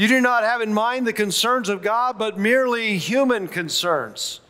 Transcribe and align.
You 0.00 0.08
do 0.08 0.22
not 0.22 0.44
have 0.44 0.62
in 0.62 0.72
mind 0.72 1.06
the 1.06 1.12
concerns 1.12 1.68
of 1.68 1.82
God, 1.82 2.16
but 2.18 2.38
merely 2.38 2.96
human 2.96 3.46
concerns. 3.46 4.40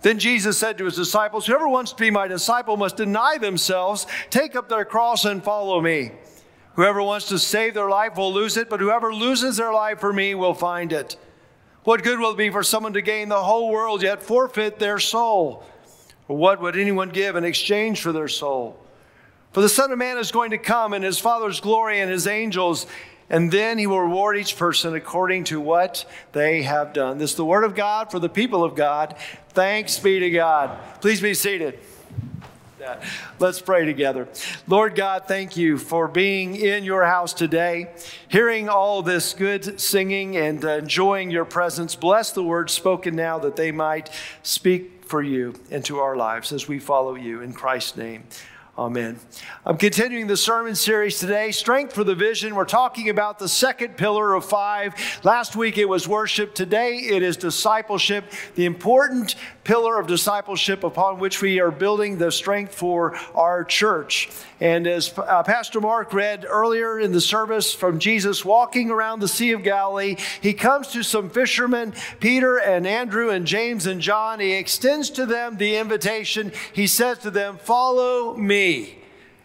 Then 0.00 0.18
Jesus 0.18 0.56
said 0.56 0.78
to 0.78 0.86
his 0.86 0.96
disciples, 0.96 1.44
Whoever 1.44 1.68
wants 1.68 1.90
to 1.90 1.98
be 1.98 2.10
my 2.10 2.26
disciple 2.26 2.78
must 2.78 2.96
deny 2.96 3.36
themselves, 3.36 4.06
take 4.30 4.56
up 4.56 4.70
their 4.70 4.86
cross, 4.86 5.26
and 5.26 5.44
follow 5.44 5.82
me. 5.82 6.12
Whoever 6.76 7.02
wants 7.02 7.28
to 7.28 7.38
save 7.38 7.74
their 7.74 7.90
life 7.90 8.16
will 8.16 8.32
lose 8.32 8.56
it, 8.56 8.70
but 8.70 8.80
whoever 8.80 9.12
loses 9.12 9.58
their 9.58 9.74
life 9.74 10.00
for 10.00 10.10
me 10.10 10.34
will 10.34 10.54
find 10.54 10.90
it. 10.90 11.18
What 11.84 12.02
good 12.02 12.18
will 12.18 12.30
it 12.30 12.38
be 12.38 12.48
for 12.48 12.62
someone 12.62 12.94
to 12.94 13.02
gain 13.02 13.28
the 13.28 13.42
whole 13.42 13.70
world 13.70 14.02
yet 14.02 14.22
forfeit 14.22 14.78
their 14.78 14.98
soul? 14.98 15.66
What 16.28 16.62
would 16.62 16.78
anyone 16.78 17.10
give 17.10 17.36
in 17.36 17.44
exchange 17.44 18.00
for 18.00 18.12
their 18.12 18.26
soul? 18.26 18.82
For 19.52 19.60
the 19.60 19.68
Son 19.68 19.92
of 19.92 19.98
Man 19.98 20.16
is 20.16 20.32
going 20.32 20.52
to 20.52 20.58
come 20.58 20.94
in 20.94 21.02
his 21.02 21.18
Father's 21.18 21.60
glory 21.60 22.00
and 22.00 22.10
his 22.10 22.26
angels 22.26 22.86
and 23.30 23.50
then 23.50 23.78
he 23.78 23.86
will 23.86 24.00
reward 24.00 24.38
each 24.38 24.56
person 24.56 24.94
according 24.94 25.44
to 25.44 25.60
what 25.60 26.04
they 26.32 26.62
have 26.62 26.92
done. 26.92 27.18
This 27.18 27.30
is 27.30 27.36
the 27.36 27.44
word 27.44 27.64
of 27.64 27.74
God 27.74 28.10
for 28.10 28.18
the 28.18 28.28
people 28.28 28.64
of 28.64 28.74
God. 28.74 29.16
Thanks 29.50 29.98
be 29.98 30.18
to 30.20 30.30
God. 30.30 30.78
Please 31.00 31.20
be 31.20 31.34
seated. 31.34 31.78
Let's 33.38 33.60
pray 33.60 33.84
together. 33.84 34.28
Lord 34.66 34.94
God, 34.94 35.24
thank 35.26 35.56
you 35.56 35.78
for 35.78 36.08
being 36.08 36.56
in 36.56 36.84
your 36.84 37.04
house 37.04 37.34
today, 37.34 37.90
hearing 38.28 38.68
all 38.68 39.02
this 39.02 39.34
good 39.34 39.80
singing 39.80 40.36
and 40.36 40.64
enjoying 40.64 41.30
your 41.30 41.44
presence. 41.44 41.94
Bless 41.94 42.30
the 42.32 42.42
words 42.42 42.72
spoken 42.72 43.14
now 43.14 43.38
that 43.40 43.56
they 43.56 43.72
might 43.72 44.10
speak 44.42 45.04
for 45.04 45.22
you 45.22 45.54
into 45.70 45.98
our 45.98 46.16
lives 46.16 46.52
as 46.52 46.68
we 46.68 46.78
follow 46.78 47.14
you 47.14 47.40
in 47.42 47.52
Christ's 47.52 47.96
name. 47.96 48.24
Amen. 48.78 49.18
I'm 49.66 49.76
continuing 49.76 50.28
the 50.28 50.36
sermon 50.36 50.76
series 50.76 51.18
today, 51.18 51.50
Strength 51.50 51.94
for 51.94 52.04
the 52.04 52.14
Vision. 52.14 52.54
We're 52.54 52.64
talking 52.64 53.08
about 53.08 53.40
the 53.40 53.48
second 53.48 53.96
pillar 53.96 54.34
of 54.34 54.44
five. 54.44 54.94
Last 55.24 55.56
week 55.56 55.78
it 55.78 55.88
was 55.88 56.06
worship. 56.06 56.54
Today 56.54 56.98
it 56.98 57.24
is 57.24 57.36
discipleship, 57.36 58.30
the 58.54 58.66
important 58.66 59.34
pillar 59.64 59.98
of 59.98 60.06
discipleship 60.06 60.84
upon 60.84 61.18
which 61.18 61.42
we 61.42 61.58
are 61.58 61.72
building 61.72 62.18
the 62.18 62.30
strength 62.30 62.72
for 62.72 63.16
our 63.34 63.64
church. 63.64 64.30
And 64.60 64.86
as 64.86 65.12
uh, 65.18 65.42
Pastor 65.42 65.80
Mark 65.80 66.12
read 66.12 66.46
earlier 66.48 67.00
in 67.00 67.10
the 67.10 67.20
service 67.20 67.74
from 67.74 67.98
Jesus 67.98 68.44
walking 68.44 68.90
around 68.90 69.20
the 69.20 69.28
Sea 69.28 69.52
of 69.52 69.64
Galilee, 69.64 70.16
he 70.40 70.54
comes 70.54 70.88
to 70.88 71.02
some 71.02 71.30
fishermen, 71.30 71.94
Peter 72.20 72.58
and 72.58 72.86
Andrew 72.86 73.30
and 73.30 73.44
James 73.44 73.86
and 73.86 74.00
John. 74.00 74.38
He 74.38 74.52
extends 74.52 75.10
to 75.10 75.26
them 75.26 75.56
the 75.56 75.76
invitation. 75.76 76.52
He 76.72 76.86
says 76.86 77.18
to 77.18 77.30
them, 77.30 77.58
Follow 77.58 78.36
me. 78.36 78.67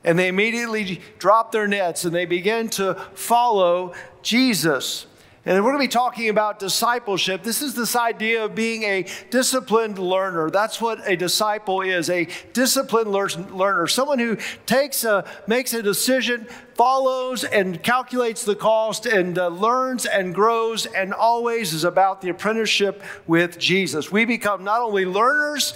And 0.04 0.20
they 0.20 0.28
immediately 0.28 1.02
drop 1.18 1.52
their 1.52 1.68
nets 1.68 2.04
and 2.06 2.14
they 2.14 2.26
begin 2.26 2.70
to 2.72 2.96
follow 3.14 3.94
Jesus. 4.22 5.06
And 5.46 5.58
we're 5.58 5.72
going 5.72 5.82
to 5.84 5.90
be 5.90 5.92
talking 5.92 6.30
about 6.30 6.58
discipleship. 6.58 7.44
This 7.44 7.62
is 7.62 7.76
this 7.76 7.98
idea 7.98 8.46
of 8.46 8.56
being 8.56 8.84
a 8.84 9.06
disciplined 9.30 10.00
learner. 10.00 10.50
That's 10.50 10.80
what 10.80 11.06
a 11.06 11.18
disciple 11.18 11.82
is 11.82 12.10
a 12.10 12.30
disciplined 12.54 13.12
learner. 13.12 13.88
Someone 13.88 14.20
who 14.20 14.38
takes 14.66 15.04
a, 15.04 15.26
makes 15.46 15.74
a 15.74 15.84
decision, 15.84 16.48
follows 16.76 17.44
and 17.44 17.84
calculates 17.84 18.46
the 18.46 18.56
cost, 18.56 19.06
and 19.06 19.38
uh, 19.38 19.50
learns 19.50 20.06
and 20.06 20.34
grows, 20.34 20.86
and 20.86 21.14
always 21.14 21.74
is 21.74 21.84
about 21.84 22.22
the 22.22 22.30
apprenticeship 22.30 23.04
with 23.28 23.60
Jesus. 23.60 24.10
We 24.10 24.24
become 24.24 24.64
not 24.64 24.80
only 24.80 25.06
learners, 25.06 25.74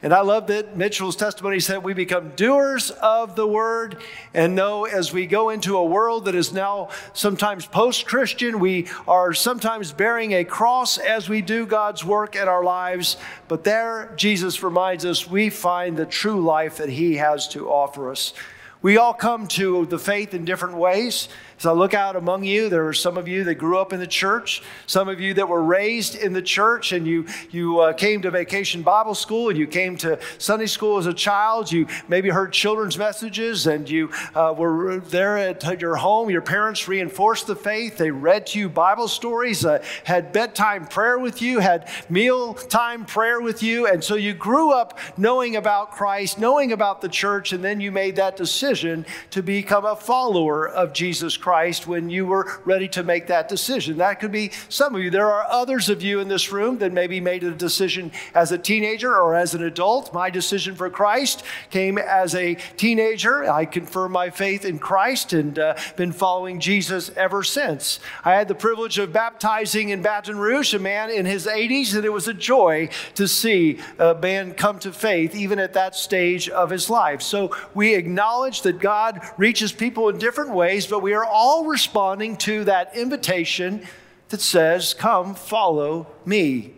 and 0.00 0.14
I 0.14 0.20
love 0.20 0.46
that 0.46 0.76
Mitchell's 0.76 1.16
testimony 1.16 1.58
said 1.58 1.82
we 1.82 1.92
become 1.92 2.30
doers 2.36 2.92
of 2.92 3.34
the 3.34 3.48
word 3.48 3.96
and 4.32 4.54
know 4.54 4.84
as 4.84 5.12
we 5.12 5.26
go 5.26 5.50
into 5.50 5.76
a 5.76 5.84
world 5.84 6.26
that 6.26 6.36
is 6.36 6.52
now 6.52 6.90
sometimes 7.14 7.66
post 7.66 8.06
Christian, 8.06 8.60
we 8.60 8.86
are 9.08 9.34
sometimes 9.34 9.90
bearing 9.90 10.34
a 10.34 10.44
cross 10.44 10.98
as 10.98 11.28
we 11.28 11.42
do 11.42 11.66
God's 11.66 12.04
work 12.04 12.36
in 12.36 12.46
our 12.46 12.62
lives. 12.62 13.16
But 13.48 13.64
there, 13.64 14.12
Jesus 14.16 14.62
reminds 14.62 15.04
us 15.04 15.28
we 15.28 15.50
find 15.50 15.96
the 15.96 16.06
true 16.06 16.44
life 16.44 16.76
that 16.76 16.90
He 16.90 17.16
has 17.16 17.48
to 17.48 17.68
offer 17.68 18.12
us. 18.12 18.34
We 18.80 18.98
all 18.98 19.14
come 19.14 19.48
to 19.48 19.86
the 19.86 19.98
faith 19.98 20.32
in 20.32 20.44
different 20.44 20.76
ways. 20.76 21.28
As 21.58 21.66
I 21.66 21.72
look 21.72 21.92
out 21.92 22.14
among 22.14 22.44
you, 22.44 22.68
there 22.68 22.86
are 22.86 22.92
some 22.92 23.16
of 23.16 23.26
you 23.26 23.42
that 23.42 23.56
grew 23.56 23.78
up 23.78 23.92
in 23.92 23.98
the 23.98 24.06
church, 24.06 24.62
some 24.86 25.08
of 25.08 25.20
you 25.20 25.34
that 25.34 25.48
were 25.48 25.64
raised 25.64 26.14
in 26.14 26.32
the 26.32 26.40
church, 26.40 26.92
and 26.92 27.04
you, 27.04 27.26
you 27.50 27.80
uh, 27.80 27.92
came 27.94 28.22
to 28.22 28.30
vacation 28.30 28.82
Bible 28.82 29.16
school, 29.16 29.48
and 29.48 29.58
you 29.58 29.66
came 29.66 29.96
to 29.96 30.20
Sunday 30.38 30.66
school 30.66 30.98
as 30.98 31.06
a 31.06 31.12
child. 31.12 31.72
You 31.72 31.88
maybe 32.06 32.28
heard 32.28 32.52
children's 32.52 32.96
messages, 32.96 33.66
and 33.66 33.90
you 33.90 34.08
uh, 34.36 34.54
were 34.56 35.00
there 35.00 35.36
at 35.36 35.80
your 35.80 35.96
home. 35.96 36.30
Your 36.30 36.42
parents 36.42 36.86
reinforced 36.86 37.48
the 37.48 37.56
faith. 37.56 37.98
They 37.98 38.12
read 38.12 38.46
to 38.48 38.60
you 38.60 38.68
Bible 38.68 39.08
stories, 39.08 39.64
uh, 39.64 39.82
had 40.04 40.32
bedtime 40.32 40.86
prayer 40.86 41.18
with 41.18 41.42
you, 41.42 41.58
had 41.58 41.90
mealtime 42.08 43.04
prayer 43.04 43.40
with 43.40 43.64
you. 43.64 43.88
And 43.88 44.04
so 44.04 44.14
you 44.14 44.32
grew 44.32 44.70
up 44.70 44.96
knowing 45.16 45.56
about 45.56 45.90
Christ, 45.90 46.38
knowing 46.38 46.70
about 46.70 47.00
the 47.00 47.08
church, 47.08 47.52
and 47.52 47.64
then 47.64 47.80
you 47.80 47.90
made 47.90 48.14
that 48.14 48.36
decision 48.36 49.04
to 49.30 49.42
become 49.42 49.84
a 49.84 49.96
follower 49.96 50.68
of 50.68 50.92
Jesus 50.92 51.36
Christ. 51.36 51.47
Christ 51.48 51.86
when 51.86 52.10
you 52.10 52.26
were 52.26 52.60
ready 52.66 52.86
to 52.88 53.02
make 53.02 53.28
that 53.28 53.48
decision. 53.48 53.96
That 53.96 54.20
could 54.20 54.30
be 54.30 54.50
some 54.68 54.94
of 54.94 55.00
you. 55.00 55.08
There 55.08 55.32
are 55.32 55.46
others 55.48 55.88
of 55.88 56.02
you 56.02 56.20
in 56.20 56.28
this 56.28 56.52
room 56.52 56.76
that 56.80 56.92
maybe 56.92 57.22
made 57.22 57.42
a 57.42 57.52
decision 57.52 58.12
as 58.34 58.52
a 58.52 58.58
teenager 58.58 59.16
or 59.16 59.34
as 59.34 59.54
an 59.54 59.62
adult. 59.62 60.12
My 60.12 60.28
decision 60.28 60.74
for 60.74 60.90
Christ 60.90 61.42
came 61.70 61.96
as 61.96 62.34
a 62.34 62.56
teenager. 62.76 63.50
I 63.50 63.64
confirmed 63.64 64.12
my 64.12 64.28
faith 64.28 64.66
in 64.66 64.78
Christ 64.78 65.32
and 65.32 65.58
uh, 65.58 65.74
been 65.96 66.12
following 66.12 66.60
Jesus 66.60 67.08
ever 67.16 67.42
since. 67.42 67.98
I 68.26 68.34
had 68.34 68.48
the 68.48 68.54
privilege 68.54 68.98
of 68.98 69.10
baptizing 69.14 69.88
in 69.88 70.02
Baton 70.02 70.36
Rouge 70.36 70.74
a 70.74 70.78
man 70.78 71.08
in 71.08 71.24
his 71.24 71.46
80s, 71.46 71.94
and 71.94 72.04
it 72.04 72.12
was 72.12 72.28
a 72.28 72.34
joy 72.34 72.90
to 73.14 73.26
see 73.26 73.78
a 73.98 74.14
man 74.14 74.52
come 74.52 74.78
to 74.80 74.92
faith 74.92 75.34
even 75.34 75.58
at 75.58 75.72
that 75.72 75.96
stage 75.96 76.50
of 76.50 76.68
his 76.68 76.90
life. 76.90 77.22
So 77.22 77.56
we 77.72 77.94
acknowledge 77.94 78.60
that 78.62 78.80
God 78.80 79.22
reaches 79.38 79.72
people 79.72 80.10
in 80.10 80.18
different 80.18 80.50
ways, 80.50 80.86
but 80.86 81.00
we 81.00 81.14
are 81.14 81.24
all 81.24 81.37
responding 81.64 82.36
to 82.38 82.64
that 82.64 82.96
invitation 82.96 83.86
that 84.28 84.40
says, 84.40 84.92
Come, 84.92 85.34
follow 85.34 86.08
me. 86.24 86.72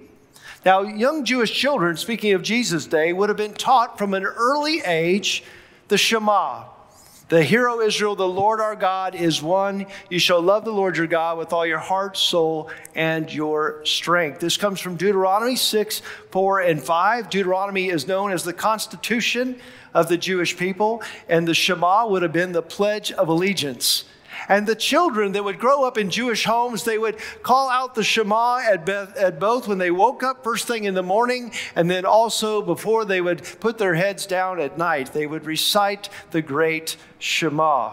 Now, 0.66 0.82
young 0.82 1.24
Jewish 1.24 1.52
children, 1.52 1.96
speaking 1.96 2.34
of 2.34 2.42
Jesus' 2.42 2.86
day, 2.86 3.14
would 3.14 3.30
have 3.30 3.38
been 3.38 3.54
taught 3.54 3.96
from 3.96 4.12
an 4.12 4.24
early 4.24 4.82
age 4.82 5.42
the 5.88 5.96
Shema. 5.96 6.64
The 7.30 7.42
hero 7.42 7.80
Israel, 7.80 8.16
the 8.16 8.28
Lord 8.28 8.60
our 8.60 8.76
God 8.76 9.14
is 9.14 9.40
one. 9.40 9.86
You 10.10 10.18
shall 10.18 10.42
love 10.42 10.64
the 10.64 10.72
Lord 10.72 10.96
your 10.96 11.06
God 11.06 11.38
with 11.38 11.52
all 11.52 11.64
your 11.64 11.78
heart, 11.78 12.16
soul, 12.16 12.70
and 12.94 13.32
your 13.32 13.82
strength. 13.86 14.40
This 14.40 14.56
comes 14.58 14.80
from 14.80 14.96
Deuteronomy 14.96 15.56
6, 15.56 16.02
4, 16.32 16.60
and 16.60 16.82
5. 16.82 17.30
Deuteronomy 17.30 17.88
is 17.88 18.06
known 18.06 18.32
as 18.32 18.44
the 18.44 18.52
constitution 18.52 19.58
of 19.94 20.08
the 20.08 20.18
Jewish 20.18 20.56
people, 20.56 21.02
and 21.28 21.46
the 21.46 21.54
Shema 21.54 22.06
would 22.08 22.22
have 22.22 22.32
been 22.32 22.52
the 22.52 22.62
pledge 22.62 23.12
of 23.12 23.28
allegiance. 23.28 24.04
And 24.50 24.66
the 24.66 24.74
children 24.74 25.30
that 25.32 25.44
would 25.44 25.60
grow 25.60 25.84
up 25.84 25.96
in 25.96 26.10
Jewish 26.10 26.44
homes, 26.44 26.82
they 26.82 26.98
would 26.98 27.18
call 27.44 27.70
out 27.70 27.94
the 27.94 28.02
Shema 28.02 28.58
at, 28.58 28.88
at 28.88 29.38
both 29.38 29.68
when 29.68 29.78
they 29.78 29.92
woke 29.92 30.24
up 30.24 30.42
first 30.42 30.66
thing 30.66 30.84
in 30.84 30.94
the 30.94 31.04
morning, 31.04 31.52
and 31.76 31.88
then 31.88 32.04
also 32.04 32.60
before 32.60 33.04
they 33.04 33.20
would 33.20 33.44
put 33.60 33.78
their 33.78 33.94
heads 33.94 34.26
down 34.26 34.58
at 34.58 34.76
night. 34.76 35.12
They 35.12 35.28
would 35.28 35.46
recite 35.46 36.08
the 36.32 36.42
great 36.42 36.96
Shema. 37.20 37.92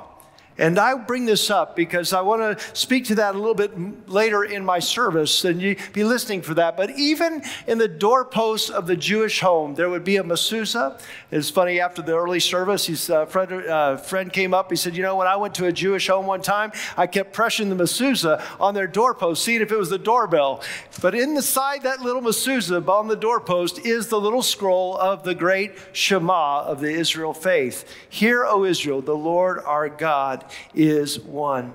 And 0.58 0.80
I 0.80 0.96
bring 0.96 1.26
this 1.26 1.50
up 1.50 1.76
because 1.76 2.14
I 2.14 2.22
want 2.22 2.58
to 2.58 2.66
speak 2.76 3.06
to 3.06 3.16
that 3.16 3.36
a 3.36 3.38
little 3.38 3.54
bit 3.54 4.10
later 4.10 4.44
in 4.44 4.66
my 4.66 4.80
service, 4.80 5.46
and 5.46 5.62
you 5.62 5.76
be 5.94 6.04
listening 6.04 6.42
for 6.42 6.56
that. 6.56 6.76
But 6.76 6.92
even 6.92 7.44
in 7.68 7.78
the 7.78 7.88
doorposts 7.88 8.70
of 8.70 8.88
the 8.88 8.96
Jewish 8.96 9.40
home, 9.40 9.76
there 9.76 9.90
would 9.90 10.04
be 10.04 10.18
a 10.18 10.24
mezuzah. 10.24 11.00
It's 11.30 11.50
funny, 11.50 11.80
after 11.80 12.02
the 12.02 12.18
early 12.18 12.40
service, 12.40 12.88
his 12.88 13.10
uh, 13.10 13.26
friend, 13.26 13.52
uh, 13.52 13.98
friend 13.98 14.34
came 14.34 14.54
up. 14.54 14.72
He 14.72 14.76
said, 14.76 14.96
You 14.96 15.04
know, 15.04 15.16
when 15.16 15.28
I 15.28 15.36
went 15.36 15.54
to 15.56 15.66
a 15.66 15.72
Jewish 15.72 16.08
home 16.08 16.26
one 16.26 16.42
time, 16.42 16.72
I 16.96 17.06
kept 17.06 17.34
pressing 17.34 17.70
the 17.70 17.76
mezuzah 17.76 18.44
on 18.60 18.74
their 18.74 18.88
doorpost, 18.88 19.44
seeing 19.44 19.62
if 19.62 19.72
it 19.72 19.78
was 19.78 19.90
the 19.90 20.00
doorbell. 20.00 20.64
But 21.02 21.14
inside 21.14 21.84
that 21.84 22.02
little 22.02 22.22
mezuzah 22.22 22.88
on 22.88 23.08
the 23.08 23.16
doorpost 23.16 23.86
is 23.86 24.08
the 24.08 24.20
little 24.20 24.42
scroll 24.42 24.98
of 24.98 25.24
the 25.24 25.36
great 25.36 25.74
Shema 25.94 26.64
of 26.64 26.80
the 26.80 26.90
Israel 26.90 27.34
faith. 27.34 27.86
Hear, 28.10 28.46
O 28.46 28.64
Israel, 28.64 29.02
the 29.02 29.16
Lord 29.16 29.60
our 29.60 29.90
God 29.90 30.46
is 30.74 31.20
one. 31.20 31.74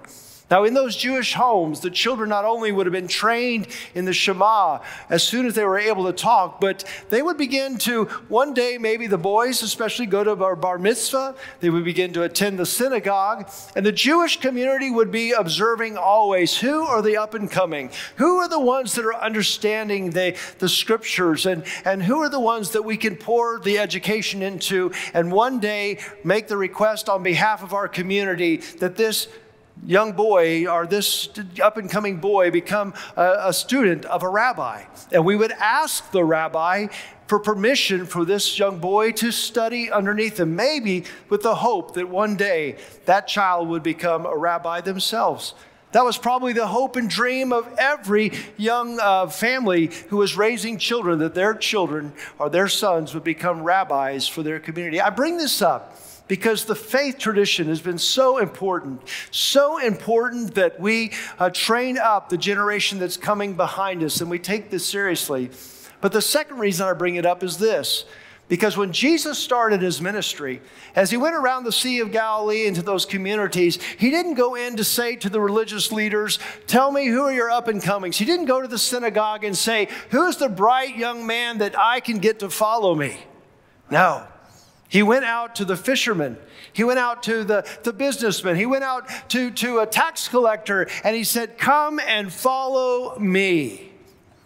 Now, 0.53 0.65
in 0.65 0.75
those 0.75 0.97
Jewish 0.97 1.33
homes, 1.33 1.81
the 1.81 1.89
children 1.89 2.29
not 2.29 2.45
only 2.45 2.73
would 2.73 2.85
have 2.85 2.93
been 2.93 3.09
trained 3.09 3.69
in 3.95 4.05
the 4.05 4.13
Shema 4.13 4.81
as 5.09 5.23
soon 5.23 5.47
as 5.47 5.55
they 5.55 5.65
were 5.65 5.79
able 5.79 6.05
to 6.05 6.13
talk, 6.13 6.61
but 6.61 6.85
they 7.09 7.23
would 7.23 7.39
begin 7.39 7.79
to, 7.79 8.05
one 8.29 8.53
day, 8.53 8.77
maybe 8.77 9.07
the 9.07 9.17
boys 9.17 9.63
especially, 9.63 10.05
go 10.05 10.23
to 10.23 10.37
bar, 10.37 10.55
bar 10.55 10.77
mitzvah. 10.77 11.37
They 11.61 11.71
would 11.71 11.87
begin 11.87 12.13
to 12.13 12.25
attend 12.25 12.59
the 12.59 12.67
synagogue. 12.67 13.51
And 13.75 13.87
the 13.87 13.93
Jewish 13.93 14.41
community 14.41 14.91
would 14.91 15.11
be 15.11 15.33
observing 15.33 15.97
always 15.97 16.59
who 16.59 16.83
are 16.83 17.01
the 17.01 17.17
up 17.17 17.33
and 17.33 17.51
coming? 17.51 17.89
Who 18.17 18.37
are 18.37 18.49
the 18.49 18.61
ones 18.61 18.95
that 18.97 19.07
are 19.07 19.17
understanding 19.17 20.11
the, 20.11 20.37
the 20.59 20.69
scriptures? 20.69 21.47
And, 21.47 21.65
and 21.87 22.03
who 22.03 22.21
are 22.21 22.29
the 22.29 22.39
ones 22.39 22.73
that 22.73 22.83
we 22.83 22.99
can 22.99 23.17
pour 23.17 23.59
the 23.59 23.79
education 23.79 24.43
into? 24.43 24.93
And 25.15 25.33
one 25.33 25.61
day 25.61 26.01
make 26.25 26.49
the 26.49 26.59
request 26.59 27.09
on 27.09 27.23
behalf 27.23 27.63
of 27.63 27.73
our 27.73 27.89
community 27.89 28.59
that 28.81 28.97
this 28.97 29.29
young 29.85 30.13
boy 30.13 30.67
or 30.67 30.87
this 30.87 31.29
up 31.63 31.77
and 31.77 31.91
coming 31.91 32.19
boy 32.19 32.51
become 32.51 32.95
a, 33.17 33.37
a, 33.47 33.53
student 33.53 34.05
of 34.05 34.23
a 34.23 34.29
rabbi. 34.29 34.85
And 35.11 35.25
we 35.25 35.37
would 35.37 35.53
ask 35.53 36.11
the 36.13 36.25
rabbi 36.25 36.87
for 37.27 37.39
permission 37.39 38.07
for 38.07 38.25
this 38.25 38.59
young 38.59 38.79
boy 38.79 39.13
to 39.13 39.31
study 39.31 39.91
underneath 39.91 40.39
him, 40.39 40.55
maybe 40.55 41.05
with 41.29 41.43
the 41.43 41.57
hope 41.57 41.95
that 41.95 42.09
one 42.09 42.37
day 42.37 42.77
that 43.07 43.27
child 43.27 43.69
would 43.69 43.83
become 43.83 44.27
a 44.27 44.37
rabbi 44.37 44.81
themselves. 44.81 45.55
That 45.93 46.05
was 46.05 46.17
probably 46.17 46.55
the 46.55 46.67
hope 46.67 46.97
and 46.97 47.09
dream 47.09 47.53
of 47.53 47.71
every 47.79 48.33
young 48.57 48.99
uh, 48.99 49.27
family 49.29 49.91
who 50.09 50.17
was 50.17 50.37
raising 50.37 50.79
children, 50.79 51.19
that 51.19 51.35
their 51.35 51.55
children 51.55 52.15
or 52.39 52.49
their 52.49 52.69
sons 52.69 53.13
would 53.13 53.25
become 53.25 53.63
rabbis 53.63 54.27
for 54.27 54.43
their 54.43 54.59
community. 54.59 55.01
I 55.01 55.11
bring 55.11 55.37
this 55.37 55.61
up 55.61 55.97
because 56.29 56.65
the 56.65 56.75
faith 56.75 57.19
tradition 57.19 57.69
has 57.69 57.81
been 57.81 57.99
so 57.99 58.39
important, 58.39 59.03
so 59.31 59.79
important 59.79 60.55
that 60.55 60.81
we 60.81 61.13
uh, 61.39 61.51
train 61.51 61.99
up 61.99 62.29
the 62.29 62.39
generation 62.39 62.99
that's 62.99 63.17
coming 63.17 63.55
behind 63.55 64.03
us 64.03 64.21
and 64.21 64.31
we 64.31 64.39
take 64.39 64.71
this 64.71 64.87
seriously. 64.87 65.51
But 66.01 66.13
the 66.13 66.23
second 66.23 66.59
reason 66.59 66.87
I 66.87 66.93
bring 66.95 67.17
it 67.17 67.27
up 67.27 67.43
is 67.43 67.59
this. 67.59 68.05
Because 68.49 68.77
when 68.77 68.93
Jesus 68.93 69.39
started 69.39 69.81
his 69.81 70.03
ministry, 70.03 70.61
as 70.95 71.11
he 71.11 71.17
went 71.17 71.35
around 71.37 71.65
the 71.65 71.73
Sea 71.73 72.01
of 72.01 72.13
Galilee 72.13 72.67
into 72.67 72.83
those 72.83 73.07
communities, 73.07 73.79
he 73.99 74.11
didn't 74.11 74.35
go 74.35 74.57
in 74.57 74.77
to 74.77 74.85
say 74.85 75.17
to 75.17 75.31
the 75.31 75.41
religious 75.41 75.91
leaders, 75.91 76.39
Tell 76.67 76.93
me 76.93 77.07
who 77.07 77.23
are 77.23 77.33
your 77.33 77.51
up 77.51 77.69
and 77.69 77.83
comings. 77.83 78.19
He 78.19 78.27
didn't 78.27 78.45
go 78.45 78.61
to 78.61 78.69
the 78.69 78.79
synagogue 78.79 79.45
and 79.45 79.57
say, 79.57 79.89
Who's 80.11 80.37
the 80.37 80.51
bright 80.51 80.97
young 80.97 81.27
man 81.27 81.59
that 81.59 81.79
I 81.79 82.01
can 82.01 82.19
get 82.19 82.41
to 82.41 82.51
follow 82.51 82.95
me? 82.95 83.17
No. 83.91 84.27
He 84.93 85.03
went 85.03 85.25
out 85.25 85.55
to 85.55 85.65
the 85.65 85.75
fishermen. 85.75 86.37
He 86.75 86.85
went 86.85 86.99
out 86.99 87.23
to 87.23 87.45
the, 87.45 87.67
the 87.83 87.95
businessman. 87.95 88.57
He 88.57 88.67
went 88.67 88.85
out 88.85 89.09
to, 89.31 89.51
to 89.51 89.79
a 89.79 89.87
tax 89.87 90.29
collector 90.29 90.87
and 91.03 91.17
he 91.17 91.25
said, 91.25 91.57
Come 91.57 91.99
and 91.99 92.31
follow 92.31 93.19
me 93.19 93.92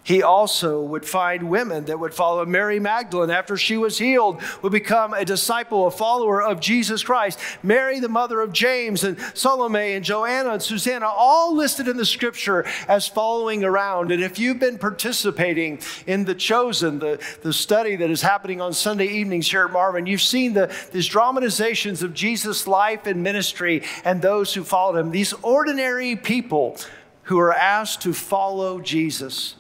he 0.06 0.23
also 0.23 0.81
would 0.81 1.05
find 1.05 1.50
women 1.50 1.87
that 1.87 1.99
would 1.99 2.14
follow 2.14 2.47
Mary 2.47 2.79
Magdalene 2.79 3.29
after 3.29 3.56
she 3.56 3.76
was 3.76 3.99
healed, 3.99 4.41
would 4.62 4.70
become 4.70 5.12
a 5.12 5.25
disciple, 5.25 5.88
a 5.88 5.91
follower 5.91 6.41
of 6.41 6.61
Jesus 6.61 7.03
Christ. 7.03 7.41
Mary, 7.61 7.99
the 7.99 8.08
mother 8.08 8.41
of 8.41 8.53
James, 8.53 9.03
and 9.03 9.19
Salome, 9.35 9.94
and 9.94 10.05
Joanna, 10.05 10.53
and 10.53 10.62
Susanna, 10.62 11.06
all 11.06 11.56
listed 11.56 11.88
in 11.88 11.97
the 11.97 12.06
scripture 12.06 12.64
as 12.87 13.08
following 13.08 13.64
around. 13.64 14.12
And 14.12 14.23
if 14.23 14.38
you've 14.38 14.61
been 14.61 14.79
participating 14.79 15.81
in 16.06 16.25
the 16.25 16.37
Chosen, 16.37 17.00
the, 17.00 17.20
the 17.43 17.53
study 17.53 17.97
that 17.97 18.08
is 18.08 18.23
happening 18.23 18.61
on 18.61 18.75
Sunday 18.75 19.08
evenings 19.08 19.50
here 19.50 19.64
at 19.64 19.73
Marvin, 19.73 20.06
you've 20.06 20.23
seen 20.23 20.53
the, 20.53 20.73
these 20.93 21.08
dramatizations 21.08 22.05
of 22.05 22.14
Jesus' 22.14 22.69
life 22.69 23.06
and 23.06 23.25
ministry 23.25 23.82
and 24.05 24.23
those 24.23 24.55
who 24.55 24.62
followed 24.62 25.00
him. 25.00 25.11
These 25.11 25.32
ordinary 25.43 26.14
people 26.14 26.76
who 27.25 27.41
are 27.41 27.53
asked 27.53 28.03
to 28.03 28.12
follow 28.12 28.81
Jesus. 28.81 29.56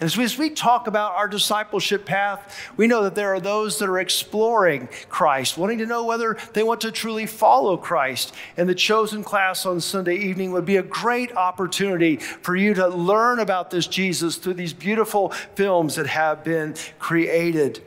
And 0.00 0.06
as 0.06 0.38
we, 0.38 0.50
talk 0.50 0.86
about 0.86 1.14
our 1.14 1.26
discipleship 1.26 2.04
path, 2.04 2.70
we 2.76 2.86
know 2.86 3.02
that 3.02 3.16
there 3.16 3.34
are 3.34 3.40
those 3.40 3.80
that 3.80 3.88
are 3.88 3.98
exploring 3.98 4.88
Christ, 5.08 5.58
wanting 5.58 5.78
to 5.78 5.86
know 5.86 6.04
whether 6.04 6.36
they 6.52 6.62
want 6.62 6.82
to 6.82 6.92
truly 6.92 7.26
follow 7.26 7.76
Christ. 7.76 8.32
And 8.56 8.68
the 8.68 8.76
chosen 8.76 9.24
class 9.24 9.66
on 9.66 9.80
Sunday 9.80 10.16
evening 10.16 10.52
would 10.52 10.64
be 10.64 10.76
a 10.76 10.84
great 10.84 11.32
opportunity 11.32 12.16
for 12.16 12.54
you 12.54 12.74
to 12.74 12.86
learn 12.86 13.40
about 13.40 13.70
this 13.70 13.88
Jesus 13.88 14.36
through 14.36 14.54
these 14.54 14.72
beautiful 14.72 15.30
films 15.56 15.96
that 15.96 16.06
have 16.06 16.44
been 16.44 16.76
created. 17.00 17.82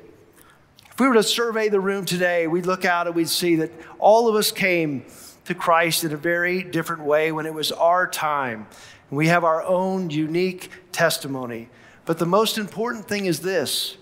If 0.91 0.99
we 0.99 1.07
were 1.07 1.13
to 1.13 1.23
survey 1.23 1.69
the 1.69 1.79
room 1.79 2.03
today, 2.03 2.45
we'd 2.45 2.65
look 2.65 2.83
out 2.83 3.07
and 3.07 3.15
we'd 3.15 3.29
see 3.29 3.55
that 3.55 3.71
all 3.99 4.27
of 4.27 4.35
us 4.35 4.51
came 4.51 5.05
to 5.45 5.55
Christ 5.55 6.03
in 6.03 6.11
a 6.11 6.17
very 6.17 6.61
different 6.61 7.03
way 7.03 7.31
when 7.31 7.45
it 7.45 7.53
was 7.53 7.71
our 7.71 8.05
time. 8.05 8.67
And 9.09 9.17
we 9.17 9.27
have 9.27 9.45
our 9.45 9.63
own 9.63 10.09
unique 10.09 10.69
testimony. 10.91 11.69
But 12.11 12.17
the 12.17 12.25
most 12.25 12.57
important 12.57 13.07
thing 13.07 13.25
is 13.25 13.39
this 13.39 13.95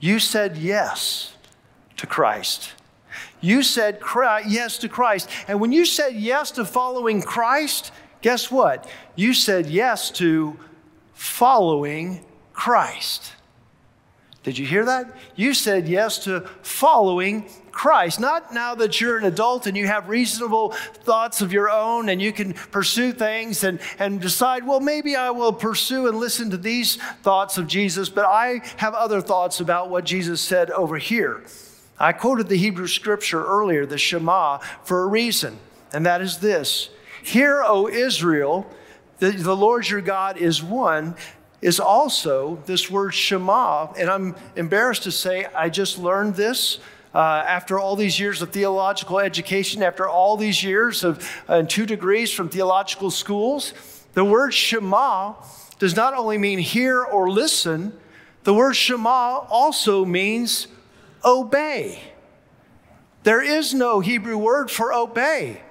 you 0.00 0.20
said 0.20 0.56
yes 0.56 1.34
to 1.98 2.06
Christ. 2.06 2.72
You 3.42 3.62
said 3.62 3.98
yes 4.46 4.78
to 4.78 4.88
Christ. 4.88 5.28
And 5.46 5.60
when 5.60 5.70
you 5.70 5.84
said 5.84 6.14
yes 6.14 6.50
to 6.52 6.64
following 6.64 7.20
Christ, 7.20 7.92
guess 8.22 8.50
what? 8.50 8.88
You 9.16 9.34
said 9.34 9.66
yes 9.66 10.10
to 10.12 10.56
following 11.12 12.24
Christ. 12.54 13.32
Did 14.42 14.58
you 14.58 14.66
hear 14.66 14.84
that? 14.84 15.16
You 15.36 15.54
said 15.54 15.88
yes 15.88 16.24
to 16.24 16.40
following 16.62 17.48
Christ. 17.70 18.18
Not 18.18 18.52
now 18.52 18.74
that 18.74 19.00
you're 19.00 19.16
an 19.16 19.24
adult 19.24 19.68
and 19.68 19.76
you 19.76 19.86
have 19.86 20.08
reasonable 20.08 20.72
thoughts 20.72 21.40
of 21.40 21.52
your 21.52 21.70
own 21.70 22.08
and 22.08 22.20
you 22.20 22.32
can 22.32 22.52
pursue 22.52 23.12
things 23.12 23.62
and, 23.62 23.78
and 24.00 24.20
decide, 24.20 24.66
well, 24.66 24.80
maybe 24.80 25.14
I 25.14 25.30
will 25.30 25.52
pursue 25.52 26.08
and 26.08 26.18
listen 26.18 26.50
to 26.50 26.56
these 26.56 26.96
thoughts 27.22 27.56
of 27.56 27.68
Jesus, 27.68 28.08
but 28.08 28.24
I 28.24 28.62
have 28.78 28.94
other 28.94 29.20
thoughts 29.20 29.60
about 29.60 29.90
what 29.90 30.04
Jesus 30.04 30.40
said 30.40 30.70
over 30.70 30.98
here. 30.98 31.44
I 31.98 32.12
quoted 32.12 32.48
the 32.48 32.56
Hebrew 32.56 32.88
scripture 32.88 33.44
earlier, 33.44 33.86
the 33.86 33.98
Shema, 33.98 34.58
for 34.82 35.04
a 35.04 35.06
reason, 35.06 35.58
and 35.92 36.04
that 36.04 36.20
is 36.20 36.38
this 36.38 36.90
Hear, 37.22 37.62
O 37.64 37.86
Israel, 37.86 38.66
the, 39.18 39.30
the 39.30 39.56
Lord 39.56 39.88
your 39.88 40.00
God 40.00 40.36
is 40.36 40.60
one 40.60 41.14
is 41.62 41.78
also 41.78 42.58
this 42.66 42.90
word 42.90 43.14
Shema. 43.14 43.92
And 43.92 44.10
I'm 44.10 44.34
embarrassed 44.56 45.04
to 45.04 45.12
say, 45.12 45.46
I 45.54 45.70
just 45.70 45.96
learned 45.96 46.34
this 46.34 46.80
uh, 47.14 47.18
after 47.18 47.78
all 47.78 47.94
these 47.94 48.18
years 48.18 48.42
of 48.42 48.50
theological 48.50 49.20
education, 49.20 49.82
after 49.82 50.08
all 50.08 50.36
these 50.36 50.62
years 50.62 51.04
of 51.04 51.44
uh, 51.48 51.62
two 51.62 51.86
degrees 51.86 52.32
from 52.32 52.48
theological 52.48 53.10
schools. 53.10 53.72
The 54.14 54.24
word 54.24 54.52
Shema 54.52 55.34
does 55.78 55.94
not 55.94 56.14
only 56.14 56.36
mean 56.36 56.58
hear 56.58 57.02
or 57.02 57.30
listen, 57.30 57.98
the 58.44 58.52
word 58.52 58.74
Shema 58.74 59.38
also 59.48 60.04
means 60.04 60.66
obey. 61.24 62.02
There 63.22 63.40
is 63.42 63.72
no 63.72 64.00
Hebrew 64.00 64.36
word 64.36 64.70
for 64.70 64.92
obey. 64.92 65.62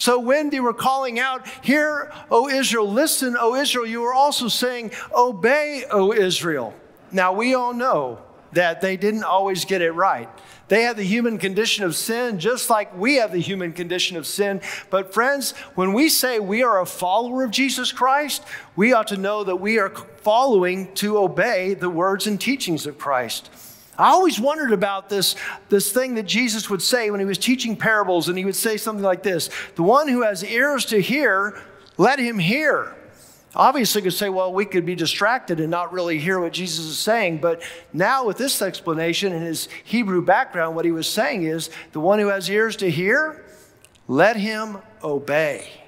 So 0.00 0.18
when 0.18 0.48
they 0.48 0.60
were 0.60 0.72
calling 0.72 1.18
out, 1.18 1.46
Hear, 1.62 2.10
O 2.30 2.48
Israel, 2.48 2.90
listen, 2.90 3.36
O 3.38 3.54
Israel, 3.54 3.86
you 3.86 4.00
were 4.00 4.14
also 4.14 4.48
saying, 4.48 4.92
Obey, 5.14 5.84
O 5.90 6.12
Israel. 6.12 6.74
Now 7.12 7.34
we 7.34 7.54
all 7.54 7.74
know 7.74 8.18
that 8.52 8.80
they 8.80 8.96
didn't 8.96 9.24
always 9.24 9.66
get 9.66 9.82
it 9.82 9.92
right. 9.92 10.28
They 10.68 10.82
had 10.82 10.96
the 10.96 11.02
human 11.02 11.36
condition 11.36 11.84
of 11.84 11.94
sin 11.94 12.38
just 12.38 12.70
like 12.70 12.96
we 12.96 13.16
have 13.16 13.30
the 13.30 13.40
human 13.40 13.74
condition 13.74 14.16
of 14.16 14.26
sin. 14.26 14.62
But, 14.88 15.12
friends, 15.12 15.50
when 15.74 15.92
we 15.92 16.08
say 16.08 16.38
we 16.38 16.62
are 16.62 16.80
a 16.80 16.86
follower 16.86 17.44
of 17.44 17.50
Jesus 17.50 17.92
Christ, 17.92 18.42
we 18.76 18.94
ought 18.94 19.08
to 19.08 19.18
know 19.18 19.44
that 19.44 19.56
we 19.56 19.78
are 19.78 19.90
following 19.90 20.94
to 20.94 21.18
obey 21.18 21.74
the 21.74 21.90
words 21.90 22.26
and 22.26 22.40
teachings 22.40 22.86
of 22.86 22.96
Christ. 22.96 23.50
I 24.00 24.08
always 24.10 24.40
wondered 24.40 24.72
about 24.72 25.10
this, 25.10 25.36
this 25.68 25.92
thing 25.92 26.14
that 26.14 26.22
Jesus 26.22 26.70
would 26.70 26.80
say 26.80 27.10
when 27.10 27.20
he 27.20 27.26
was 27.26 27.36
teaching 27.36 27.76
parables, 27.76 28.28
and 28.28 28.38
he 28.38 28.46
would 28.46 28.56
say 28.56 28.76
something 28.78 29.04
like 29.04 29.22
this 29.22 29.50
The 29.76 29.82
one 29.82 30.08
who 30.08 30.22
has 30.22 30.42
ears 30.42 30.86
to 30.86 31.00
hear, 31.00 31.60
let 31.98 32.18
him 32.18 32.38
hear. 32.38 32.96
Obviously, 33.54 34.00
could 34.00 34.12
say, 34.12 34.28
well, 34.28 34.52
we 34.52 34.64
could 34.64 34.86
be 34.86 34.94
distracted 34.94 35.58
and 35.58 35.70
not 35.70 35.92
really 35.92 36.18
hear 36.18 36.38
what 36.38 36.52
Jesus 36.52 36.84
is 36.86 36.98
saying. 36.98 37.38
But 37.38 37.62
now, 37.92 38.24
with 38.24 38.38
this 38.38 38.62
explanation 38.62 39.32
and 39.32 39.44
his 39.44 39.68
Hebrew 39.84 40.22
background, 40.22 40.76
what 40.76 40.84
he 40.84 40.92
was 40.92 41.08
saying 41.08 41.42
is 41.42 41.68
the 41.92 42.00
one 42.00 42.20
who 42.20 42.28
has 42.28 42.48
ears 42.48 42.76
to 42.76 42.90
hear, 42.90 43.44
let 44.06 44.36
him 44.36 44.78
obey. 45.02 45.79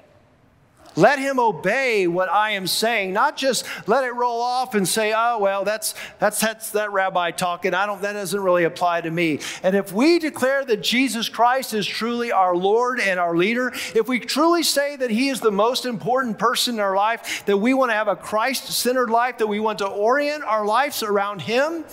Let 0.95 1.19
him 1.19 1.39
obey 1.39 2.07
what 2.07 2.29
I 2.29 2.51
am 2.51 2.67
saying, 2.67 3.13
not 3.13 3.35
just 3.35 3.65
let 3.87 4.03
it 4.03 4.13
roll 4.13 4.41
off 4.41 4.75
and 4.75 4.87
say, 4.87 5.13
oh, 5.15 5.39
well, 5.39 5.63
that's, 5.63 5.95
that's, 6.19 6.39
that's 6.39 6.71
that 6.71 6.91
rabbi 6.91 7.31
talking. 7.31 7.73
I 7.73 7.85
don't, 7.85 8.01
that 8.03 8.13
doesn't 8.13 8.39
really 8.39 8.63
apply 8.63 9.01
to 9.01 9.09
me. 9.09 9.39
And 9.63 9.75
if 9.75 9.91
we 9.91 10.19
declare 10.19 10.63
that 10.65 10.83
Jesus 10.83 11.29
Christ 11.29 11.73
is 11.73 11.87
truly 11.87 12.31
our 12.31 12.55
Lord 12.55 12.99
and 12.99 13.19
our 13.19 13.35
leader, 13.35 13.73
if 13.95 14.07
we 14.07 14.19
truly 14.19 14.61
say 14.61 14.95
that 14.95 15.09
he 15.09 15.29
is 15.29 15.39
the 15.39 15.51
most 15.51 15.85
important 15.85 16.37
person 16.37 16.75
in 16.75 16.79
our 16.79 16.95
life, 16.95 17.43
that 17.45 17.57
we 17.57 17.73
want 17.73 17.89
to 17.89 17.95
have 17.95 18.07
a 18.07 18.15
Christ 18.15 18.67
centered 18.67 19.09
life, 19.09 19.39
that 19.39 19.47
we 19.47 19.59
want 19.59 19.79
to 19.79 19.87
orient 19.87 20.43
our 20.43 20.65
lives 20.65 21.01
around 21.01 21.41
him, 21.41 21.85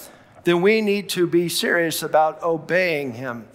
then 0.45 0.62
we 0.62 0.80
need 0.80 1.09
to 1.11 1.26
be 1.26 1.49
serious 1.49 2.02
about 2.02 2.42
obeying 2.42 3.12
him. 3.12 3.47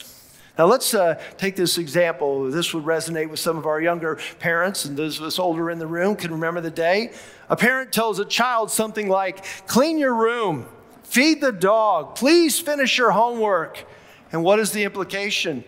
Now, 0.57 0.67
let's 0.67 0.93
uh, 0.93 1.21
take 1.37 1.57
this 1.57 1.77
example. 1.77 2.49
This 2.49 2.73
would 2.73 2.85
resonate 2.85 3.29
with 3.29 3.39
some 3.39 3.57
of 3.57 3.65
our 3.65 3.81
younger 3.81 4.19
parents, 4.39 4.85
and 4.85 4.95
those 4.95 5.19
of 5.19 5.25
us 5.25 5.37
older 5.37 5.69
in 5.69 5.79
the 5.79 5.87
room 5.87 6.15
can 6.15 6.31
remember 6.31 6.61
the 6.61 6.71
day. 6.71 7.11
A 7.49 7.57
parent 7.57 7.91
tells 7.91 8.19
a 8.19 8.25
child 8.25 8.71
something 8.71 9.09
like, 9.09 9.43
Clean 9.67 9.97
your 9.97 10.13
room, 10.13 10.65
feed 11.03 11.41
the 11.41 11.51
dog, 11.51 12.15
please 12.15 12.59
finish 12.59 12.97
your 12.97 13.11
homework. 13.11 13.85
And 14.31 14.43
what 14.43 14.59
is 14.59 14.71
the 14.71 14.83
implication? 14.83 15.63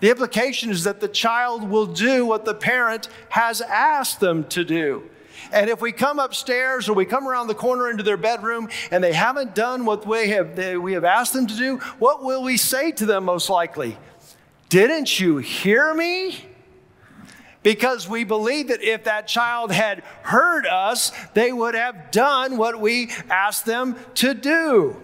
The 0.00 0.10
implication 0.10 0.70
is 0.70 0.84
that 0.84 1.00
the 1.00 1.08
child 1.08 1.68
will 1.68 1.86
do 1.86 2.24
what 2.24 2.44
the 2.44 2.54
parent 2.54 3.08
has 3.30 3.60
asked 3.60 4.20
them 4.20 4.44
to 4.48 4.64
do. 4.64 5.08
And 5.52 5.70
if 5.70 5.80
we 5.80 5.92
come 5.92 6.18
upstairs 6.18 6.88
or 6.88 6.94
we 6.94 7.04
come 7.04 7.26
around 7.26 7.46
the 7.46 7.54
corner 7.54 7.90
into 7.90 8.02
their 8.02 8.16
bedroom 8.16 8.68
and 8.90 9.02
they 9.02 9.12
haven't 9.12 9.54
done 9.54 9.84
what 9.84 10.06
we 10.06 10.28
have, 10.30 10.56
they, 10.56 10.76
we 10.76 10.92
have 10.92 11.04
asked 11.04 11.32
them 11.32 11.46
to 11.46 11.56
do, 11.56 11.76
what 11.98 12.22
will 12.22 12.42
we 12.42 12.56
say 12.56 12.92
to 12.92 13.06
them 13.06 13.24
most 13.24 13.48
likely? 13.48 13.96
Didn't 14.68 15.18
you 15.18 15.38
hear 15.38 15.94
me? 15.94 16.44
Because 17.62 18.08
we 18.08 18.24
believe 18.24 18.68
that 18.68 18.82
if 18.82 19.04
that 19.04 19.26
child 19.26 19.72
had 19.72 20.00
heard 20.22 20.66
us, 20.66 21.12
they 21.34 21.52
would 21.52 21.74
have 21.74 22.10
done 22.10 22.56
what 22.56 22.80
we 22.80 23.10
asked 23.30 23.66
them 23.66 23.96
to 24.14 24.34
do. 24.34 24.96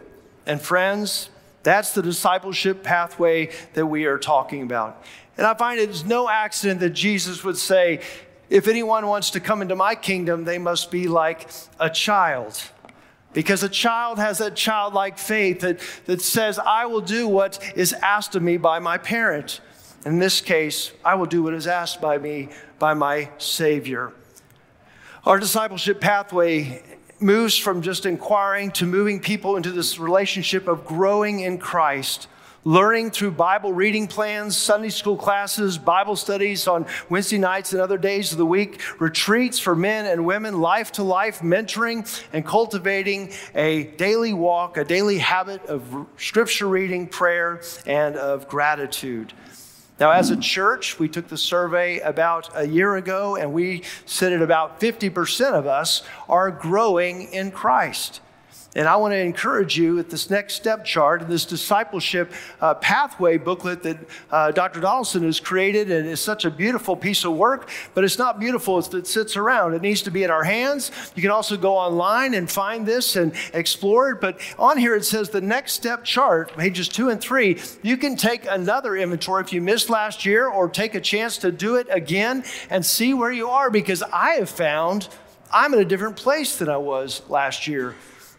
And 0.47 0.61
friends, 0.61 1.31
that's 1.63 1.93
the 1.93 2.03
discipleship 2.03 2.83
pathway 2.83 3.51
that 3.73 3.87
we 3.87 4.05
are 4.05 4.19
talking 4.19 4.63
about. 4.63 5.03
And 5.37 5.47
I 5.47 5.55
find 5.55 5.81
it 5.81 5.91
is 5.91 6.05
no 6.05 6.29
accident 6.29 6.81
that 6.81 6.91
Jesus 6.91 7.43
would 7.43 7.57
say, 7.57 8.01
if 8.51 8.69
anyone 8.69 9.07
wants 9.07 9.31
to 9.31 9.41
come 9.41 9.63
into 9.63 9.77
my 9.77 9.95
kingdom, 9.95 10.45
they 10.45 10.59
must 10.59 10.91
be 10.91 11.09
like 11.09 11.49
a 11.81 11.89
child. 11.89 12.63
Because 13.33 13.63
a 13.63 13.69
child 13.69 14.19
has 14.19 14.39
that 14.39 14.55
childlike 14.55 15.19
faith 15.19 15.61
that, 15.61 15.81
that 16.07 16.23
says, 16.23 16.59
I 16.59 16.87
will 16.87 17.01
do 17.01 17.27
what 17.27 17.59
is 17.75 17.93
asked 17.93 18.37
of 18.37 18.43
me 18.43 18.57
by 18.57 18.79
my 18.79 18.97
parent. 18.97 19.61
In 20.07 20.19
this 20.19 20.41
case, 20.41 20.93
I 21.05 21.15
will 21.15 21.27
do 21.27 21.43
what 21.43 21.55
is 21.55 21.67
asked 21.67 22.01
by 22.01 22.19
me 22.19 22.51
by 22.79 22.95
my 22.95 23.31
Savior. 23.39 24.13
Our 25.25 25.41
discipleship 25.41 26.01
pathway 26.01 26.83
moves 27.19 27.57
from 27.57 27.81
just 27.81 28.05
inquiring 28.05 28.71
to 28.73 28.87
moving 28.87 29.19
people 29.19 29.57
into 29.57 29.73
this 29.73 29.99
relationship 29.99 30.69
of 30.69 30.85
growing 30.85 31.41
in 31.41 31.59
Christ 31.59 32.29
learning 32.65 33.11
through 33.11 33.31
Bible 33.31 33.73
reading 33.73 34.07
plans, 34.07 34.57
Sunday 34.57 34.89
school 34.89 35.17
classes, 35.17 35.77
Bible 35.77 36.17
studies 36.17 36.67
on 36.67 36.87
Wednesday 37.11 37.39
nights 37.39 37.73
and 37.73 37.83
other 37.83 37.99
days 37.99 38.33
of 38.33 38.39
the 38.39 38.47
week, 38.47 38.81
retreats 39.01 39.59
for 39.59 39.77
men 39.77 40.07
and 40.07 40.25
women, 40.25 40.61
life 40.61 40.91
to 40.93 41.03
life 41.03 41.41
mentoring, 41.41 42.25
and 42.33 42.45
cultivating 42.45 43.31
a 43.55 43.85
daily 43.85 44.33
walk, 44.33 44.79
a 44.79 44.85
daily 44.85 45.19
habit 45.19 45.65
of 45.67 46.07
scripture 46.17 46.67
reading, 46.67 47.07
prayer, 47.07 47.61
and 47.87 48.17
of 48.17 48.49
gratitude. 48.49 49.35
Now, 50.01 50.11
as 50.11 50.31
a 50.31 50.37
church, 50.37 50.99
we 50.99 51.09
took 51.09 51.29
the 51.29 51.39
survey 51.39 52.01
about 52.01 52.51
a 52.55 52.67
year 52.67 52.97
ago, 52.97 53.37
and 53.37 53.53
we 53.53 53.83
said 54.07 54.33
that 54.33 54.43
about 54.43 54.81
50% 54.81 55.53
of 55.53 55.67
us 55.67 56.03
are 56.29 56.51
growing 56.51 57.33
in 57.33 57.53
Christ. 57.53 58.21
And 58.75 58.89
I 58.89 58.97
want 58.97 59.13
to 59.13 59.19
encourage 59.19 59.79
you 59.79 59.99
at 60.01 60.11
this 60.11 60.31
next 60.31 60.55
step 60.55 60.85
chart, 60.85 61.23
in 61.23 61.29
this 61.29 61.45
discipleship 61.45 62.33
uh, 62.61 62.75
pathway 62.75 63.39
booklet 63.39 63.83
that 63.85 63.99
uh, 64.31 64.51
Dr. 64.51 64.81
Donaldson 64.81 65.23
has 65.23 65.39
created, 65.39 65.91
and 65.91 66.09
it's 66.09 66.21
such 66.21 66.45
a 66.45 66.51
beautiful 66.51 66.97
piece 66.97 67.25
of 67.25 67.33
work, 67.35 67.71
but 67.95 68.03
it's 68.03 68.19
not 68.19 68.41
beautiful 68.41 68.77
as 68.77 68.93
it 68.93 69.07
sits 69.07 69.37
around. 69.37 69.75
It 69.75 69.83
needs 69.83 70.03
to 70.03 70.11
be 70.11 70.25
in 70.25 70.31
our 70.31 70.43
hands. 70.43 70.91
You 71.15 71.23
can 71.23 71.31
also 71.31 71.57
go 71.57 71.77
online 71.77 72.35
and 72.35 72.51
find 72.51 72.85
this 72.85 73.15
and 73.15 73.33
explore 73.53 74.11
it. 74.11 74.21
But 74.21 74.41
on 74.59 74.77
here 74.77 74.97
it 74.97 75.05
says 75.05 75.31
the 75.31 75.41
next 75.41 75.75
step 75.75 76.05
chart, 76.05 76.57
pages 76.57 76.89
two 76.89 77.11
and 77.11 77.21
three. 77.21 77.61
You 77.83 77.97
can 77.97 78.17
take 78.17 78.47
another 78.47 78.97
inventory 78.97 79.43
if 79.43 79.53
you 79.53 79.61
missed 79.61 79.89
last 79.89 80.27
year, 80.27 80.49
or 80.49 80.69
take 80.69 80.95
a 80.95 81.01
chance 81.01 81.39
to 81.39 81.53
do 81.53 81.77
it 81.77 81.87
again 81.91 82.45
and 82.71 82.85
see 82.85 83.15
where 83.15 83.33
you 83.33 83.49
are, 83.49 83.71
because 83.71 84.03
I 84.03 84.33
have 84.33 84.51
found 84.51 85.09
I'm 85.53 85.73
in 85.75 85.79
a 85.79 85.85
different 85.85 86.17
place 86.17 86.59
than 86.59 86.69
I 86.69 86.79
was 86.79 87.23
last 87.29 87.69
year. 87.69 87.95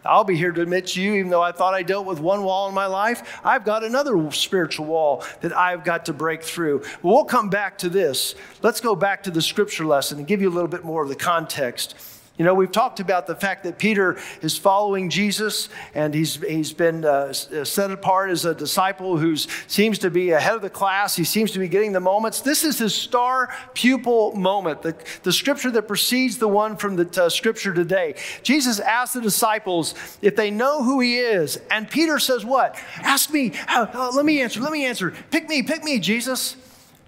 I'll 0.08 0.24
be 0.24 0.36
here 0.36 0.52
to 0.52 0.62
admit 0.62 0.88
to 0.88 1.02
you, 1.02 1.14
even 1.14 1.30
though 1.30 1.42
I 1.42 1.52
thought 1.52 1.74
I 1.74 1.82
dealt 1.82 2.06
with 2.06 2.20
one 2.20 2.42
wall 2.42 2.68
in 2.68 2.74
my 2.74 2.86
life, 2.86 3.40
I've 3.44 3.64
got 3.64 3.84
another 3.84 4.30
spiritual 4.32 4.86
wall 4.86 5.24
that 5.40 5.56
I've 5.56 5.84
got 5.84 6.06
to 6.06 6.12
break 6.12 6.42
through. 6.42 6.84
we'll 7.02 7.24
come 7.24 7.50
back 7.50 7.78
to 7.78 7.88
this. 7.88 8.34
Let's 8.62 8.80
go 8.80 8.96
back 8.96 9.22
to 9.24 9.30
the 9.30 9.42
scripture 9.42 9.84
lesson 9.84 10.18
and 10.18 10.26
give 10.26 10.40
you 10.40 10.48
a 10.48 10.54
little 10.54 10.68
bit 10.68 10.84
more 10.84 11.02
of 11.02 11.08
the 11.08 11.16
context. 11.16 11.94
You 12.38 12.44
know, 12.44 12.52
we've 12.52 12.70
talked 12.70 13.00
about 13.00 13.26
the 13.26 13.34
fact 13.34 13.64
that 13.64 13.78
Peter 13.78 14.18
is 14.42 14.58
following 14.58 15.08
Jesus 15.08 15.70
and 15.94 16.12
he's, 16.12 16.36
he's 16.36 16.72
been 16.72 17.04
uh, 17.04 17.32
uh 17.32 17.64
set 17.64 17.90
apart 17.90 18.30
as 18.30 18.44
a 18.44 18.54
disciple 18.54 19.16
who 19.16 19.36
seems 19.36 19.98
to 20.00 20.10
be 20.10 20.32
ahead 20.32 20.54
of 20.54 20.60
the 20.60 20.68
class. 20.68 21.16
He 21.16 21.24
seems 21.24 21.52
to 21.52 21.58
be 21.58 21.66
getting 21.66 21.92
the 21.92 22.00
moments. 22.00 22.42
This 22.42 22.62
is 22.62 22.78
his 22.78 22.94
star 22.94 23.54
pupil 23.72 24.34
moment, 24.34 24.82
the, 24.82 24.94
the 25.22 25.32
scripture 25.32 25.70
that 25.70 25.88
precedes 25.88 26.36
the 26.36 26.48
one 26.48 26.76
from 26.76 26.96
the 26.96 27.24
uh, 27.24 27.30
scripture 27.30 27.72
today. 27.72 28.16
Jesus 28.42 28.80
asked 28.80 29.14
the 29.14 29.22
disciples 29.22 29.94
if 30.20 30.36
they 30.36 30.50
know 30.50 30.82
who 30.82 31.00
he 31.00 31.18
is. 31.18 31.58
And 31.70 31.88
Peter 31.88 32.18
says, 32.18 32.44
What? 32.44 32.76
Ask 32.96 33.32
me. 33.32 33.52
Uh, 33.66 33.86
uh, 33.94 34.10
let 34.14 34.26
me 34.26 34.42
answer. 34.42 34.60
Let 34.60 34.72
me 34.72 34.84
answer. 34.84 35.14
Pick 35.30 35.48
me. 35.48 35.62
Pick 35.62 35.84
me, 35.84 35.98
Jesus. 35.98 36.56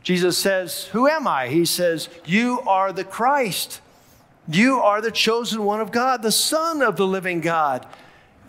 Jesus 0.03 0.39
says, 0.39 0.85
Who 0.93 1.07
am 1.07 1.27
I? 1.27 1.49
He 1.49 1.67
says, 1.67 2.09
You 2.25 2.61
are 2.67 2.95
the 2.95 3.05
Christ. 3.05 3.83
You 4.49 4.81
are 4.81 5.03
the 5.03 5.11
chosen 5.11 5.65
one 5.65 5.81
of 5.81 5.93
God, 5.93 6.23
the 6.23 6.33
Son 6.33 6.81
of 6.81 6.97
the 6.97 7.07
living 7.07 7.41
God. 7.41 7.87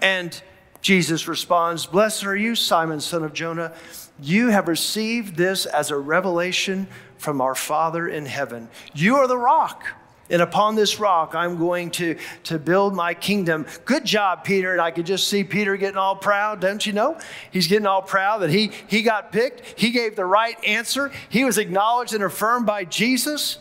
And 0.01 0.41
Jesus 0.81 1.27
responds, 1.27 1.85
Blessed 1.85 2.25
are 2.25 2.37
you, 2.37 2.55
Simon, 2.55 3.01
son 3.01 3.23
of 3.23 3.33
Jonah. 3.33 3.73
You 4.21 4.47
have 4.47 4.67
received 4.67 5.35
this 5.35 5.65
as 5.65 5.91
a 5.91 5.97
revelation 5.97 6.87
from 7.17 7.41
our 7.41 7.55
Father 7.55 8.07
in 8.07 8.25
heaven. 8.25 8.69
You 8.93 9.17
are 9.17 9.27
the 9.27 9.37
rock. 9.37 9.85
And 10.29 10.41
upon 10.41 10.75
this 10.75 10.99
rock, 10.99 11.33
I'm 11.33 11.57
going 11.57 11.89
to, 11.91 12.15
to 12.43 12.59
build 12.59 12.93
my 12.93 13.13
kingdom. 13.13 13.65
Good 13.85 14.05
job, 14.05 14.43
Peter. 14.43 14.71
And 14.71 14.79
I 14.79 14.91
could 14.91 15.05
just 15.05 15.27
see 15.27 15.43
Peter 15.43 15.75
getting 15.75 15.97
all 15.97 16.15
proud, 16.15 16.61
don't 16.61 16.85
you 16.85 16.93
know? 16.93 17.17
He's 17.51 17.67
getting 17.67 17.87
all 17.87 18.03
proud 18.03 18.39
that 18.39 18.51
he, 18.51 18.71
he 18.87 19.01
got 19.01 19.31
picked. 19.31 19.79
He 19.79 19.89
gave 19.89 20.15
the 20.15 20.25
right 20.25 20.55
answer. 20.63 21.11
He 21.29 21.43
was 21.43 21.57
acknowledged 21.57 22.13
and 22.13 22.23
affirmed 22.23 22.67
by 22.67 22.85
Jesus. 22.85 23.57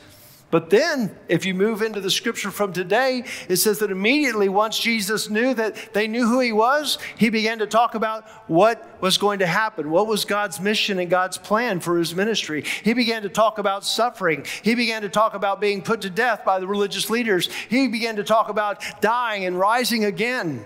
But 0.51 0.71
then, 0.71 1.15
if 1.29 1.45
you 1.45 1.53
move 1.53 1.83
into 1.83 2.01
the 2.01 2.11
scripture 2.11 2.51
from 2.51 2.73
today, 2.73 3.25
it 3.51 3.57
says 3.57 3.81
that 3.81 3.91
immediately 3.91 4.49
once 4.49 4.79
Jesus 4.79 5.29
knew 5.29 5.53
that 5.53 5.93
they 5.93 6.09
knew 6.09 6.27
who 6.27 6.41
he 6.41 6.53
was, 6.53 6.97
he 7.19 7.29
began 7.29 7.59
to 7.59 7.67
talk 7.67 7.95
about 7.95 8.27
what 8.49 8.99
was 9.03 9.19
going 9.19 9.41
to 9.41 9.47
happen, 9.47 9.91
what 9.91 10.07
was 10.07 10.25
God's 10.25 10.59
mission 10.59 10.99
and 10.99 11.11
God's 11.11 11.37
plan 11.37 11.81
for 11.81 11.99
his 11.99 12.15
ministry. 12.15 12.65
He 12.83 12.95
began 12.95 13.23
to 13.23 13.29
talk 13.29 13.59
about 13.59 13.85
suffering. 13.85 14.47
He 14.63 14.75
began 14.75 15.03
to 15.03 15.11
talk 15.11 15.35
about 15.35 15.61
being 15.61 15.83
put 15.83 16.01
to 16.03 16.11
death 16.11 16.47
by 16.47 16.61
the 16.61 16.67
religious 16.67 17.11
leaders. 17.11 17.51
He 17.69 17.87
began 17.87 18.17
to 18.17 18.25
talk 18.25 18.49
about 18.49 18.83
dying 19.03 19.45
and 19.45 19.59
rising 19.59 20.07
again. 20.07 20.65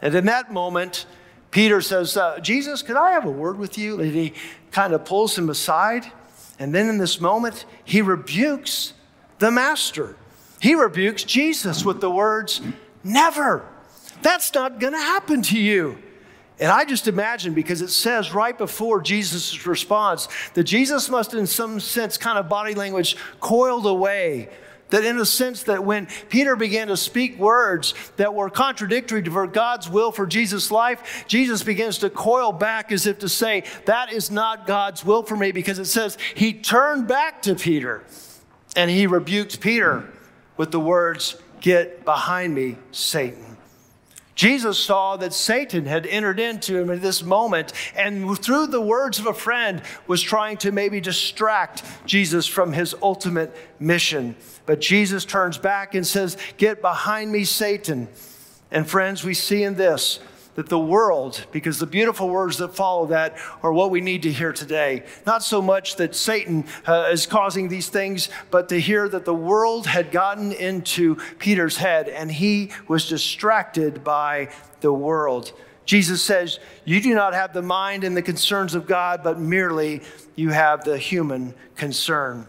And 0.00 0.14
in 0.14 0.24
that 0.24 0.54
moment, 0.54 1.04
Peter 1.50 1.82
says, 1.82 2.16
uh, 2.16 2.40
Jesus, 2.40 2.80
could 2.80 2.96
I 2.96 3.10
have 3.10 3.26
a 3.26 3.30
word 3.30 3.58
with 3.58 3.76
you? 3.76 4.00
And 4.00 4.10
he 4.10 4.32
kind 4.70 4.94
of 4.94 5.04
pulls 5.04 5.36
him 5.36 5.50
aside. 5.50 6.10
And 6.58 6.74
then 6.74 6.88
in 6.88 6.96
this 6.96 7.20
moment, 7.20 7.66
he 7.84 8.00
rebukes 8.00 8.94
the 9.38 9.50
master. 9.50 10.16
He 10.60 10.74
rebukes 10.74 11.24
Jesus 11.24 11.84
with 11.84 12.00
the 12.00 12.10
words, 12.10 12.60
Never. 13.04 13.64
That's 14.22 14.52
not 14.52 14.80
going 14.80 14.92
to 14.92 14.98
happen 14.98 15.42
to 15.42 15.58
you. 15.58 15.98
And 16.60 16.72
I 16.72 16.84
just 16.84 17.06
imagine, 17.06 17.54
because 17.54 17.82
it 17.82 17.90
says 17.90 18.34
right 18.34 18.56
before 18.56 19.00
Jesus' 19.00 19.64
response, 19.66 20.28
that 20.54 20.64
Jesus 20.64 21.08
must, 21.08 21.32
in 21.32 21.46
some 21.46 21.78
sense, 21.78 22.18
kind 22.18 22.36
of 22.36 22.48
body 22.48 22.74
language, 22.74 23.16
coiled 23.38 23.86
away. 23.86 24.48
That, 24.90 25.04
in 25.04 25.18
a 25.18 25.26
sense, 25.26 25.64
that 25.64 25.84
when 25.84 26.08
Peter 26.30 26.56
began 26.56 26.88
to 26.88 26.96
speak 26.96 27.38
words 27.38 27.94
that 28.16 28.34
were 28.34 28.48
contradictory 28.50 29.22
to 29.22 29.46
God's 29.46 29.88
will 29.88 30.10
for 30.10 30.26
Jesus' 30.26 30.70
life, 30.70 31.24
Jesus 31.28 31.62
begins 31.62 31.98
to 31.98 32.10
coil 32.10 32.52
back 32.52 32.90
as 32.90 33.06
if 33.06 33.18
to 33.20 33.28
say, 33.28 33.64
That 33.84 34.12
is 34.12 34.30
not 34.30 34.66
God's 34.66 35.04
will 35.04 35.22
for 35.22 35.36
me, 35.36 35.52
because 35.52 35.78
it 35.78 35.84
says 35.84 36.16
he 36.34 36.54
turned 36.54 37.06
back 37.06 37.42
to 37.42 37.54
Peter. 37.54 38.02
And 38.78 38.92
he 38.92 39.08
rebuked 39.08 39.60
Peter 39.60 40.08
with 40.56 40.70
the 40.70 40.78
words, 40.78 41.34
Get 41.60 42.04
behind 42.04 42.54
me, 42.54 42.76
Satan. 42.92 43.56
Jesus 44.36 44.78
saw 44.78 45.16
that 45.16 45.34
Satan 45.34 45.84
had 45.84 46.06
entered 46.06 46.38
into 46.38 46.78
him 46.78 46.88
at 46.88 47.02
this 47.02 47.24
moment 47.24 47.72
and 47.96 48.38
through 48.38 48.68
the 48.68 48.80
words 48.80 49.18
of 49.18 49.26
a 49.26 49.34
friend 49.34 49.82
was 50.06 50.22
trying 50.22 50.58
to 50.58 50.70
maybe 50.70 51.00
distract 51.00 51.82
Jesus 52.06 52.46
from 52.46 52.72
his 52.72 52.94
ultimate 53.02 53.52
mission. 53.80 54.36
But 54.64 54.80
Jesus 54.80 55.24
turns 55.24 55.58
back 55.58 55.96
and 55.96 56.06
says, 56.06 56.36
Get 56.56 56.80
behind 56.80 57.32
me, 57.32 57.42
Satan. 57.42 58.06
And 58.70 58.88
friends, 58.88 59.24
we 59.24 59.34
see 59.34 59.64
in 59.64 59.74
this 59.74 60.20
that 60.58 60.68
the 60.68 60.76
world, 60.76 61.46
because 61.52 61.78
the 61.78 61.86
beautiful 61.86 62.28
words 62.28 62.56
that 62.56 62.74
follow 62.74 63.06
that 63.06 63.38
are 63.62 63.72
what 63.72 63.92
we 63.92 64.00
need 64.00 64.24
to 64.24 64.32
hear 64.32 64.52
today. 64.52 65.04
Not 65.24 65.44
so 65.44 65.62
much 65.62 65.94
that 65.98 66.16
Satan 66.16 66.64
uh, 66.84 67.10
is 67.12 67.26
causing 67.26 67.68
these 67.68 67.88
things, 67.90 68.28
but 68.50 68.68
to 68.70 68.80
hear 68.80 69.08
that 69.08 69.24
the 69.24 69.32
world 69.32 69.86
had 69.86 70.10
gotten 70.10 70.50
into 70.50 71.14
Peter's 71.38 71.76
head 71.76 72.08
and 72.08 72.28
he 72.28 72.72
was 72.88 73.08
distracted 73.08 74.02
by 74.02 74.48
the 74.80 74.92
world. 74.92 75.52
Jesus 75.84 76.22
says, 76.22 76.58
You 76.84 77.00
do 77.00 77.14
not 77.14 77.34
have 77.34 77.52
the 77.52 77.62
mind 77.62 78.02
and 78.02 78.16
the 78.16 78.20
concerns 78.20 78.74
of 78.74 78.84
God, 78.84 79.20
but 79.22 79.38
merely 79.38 80.02
you 80.34 80.50
have 80.50 80.82
the 80.82 80.98
human 80.98 81.54
concern. 81.76 82.48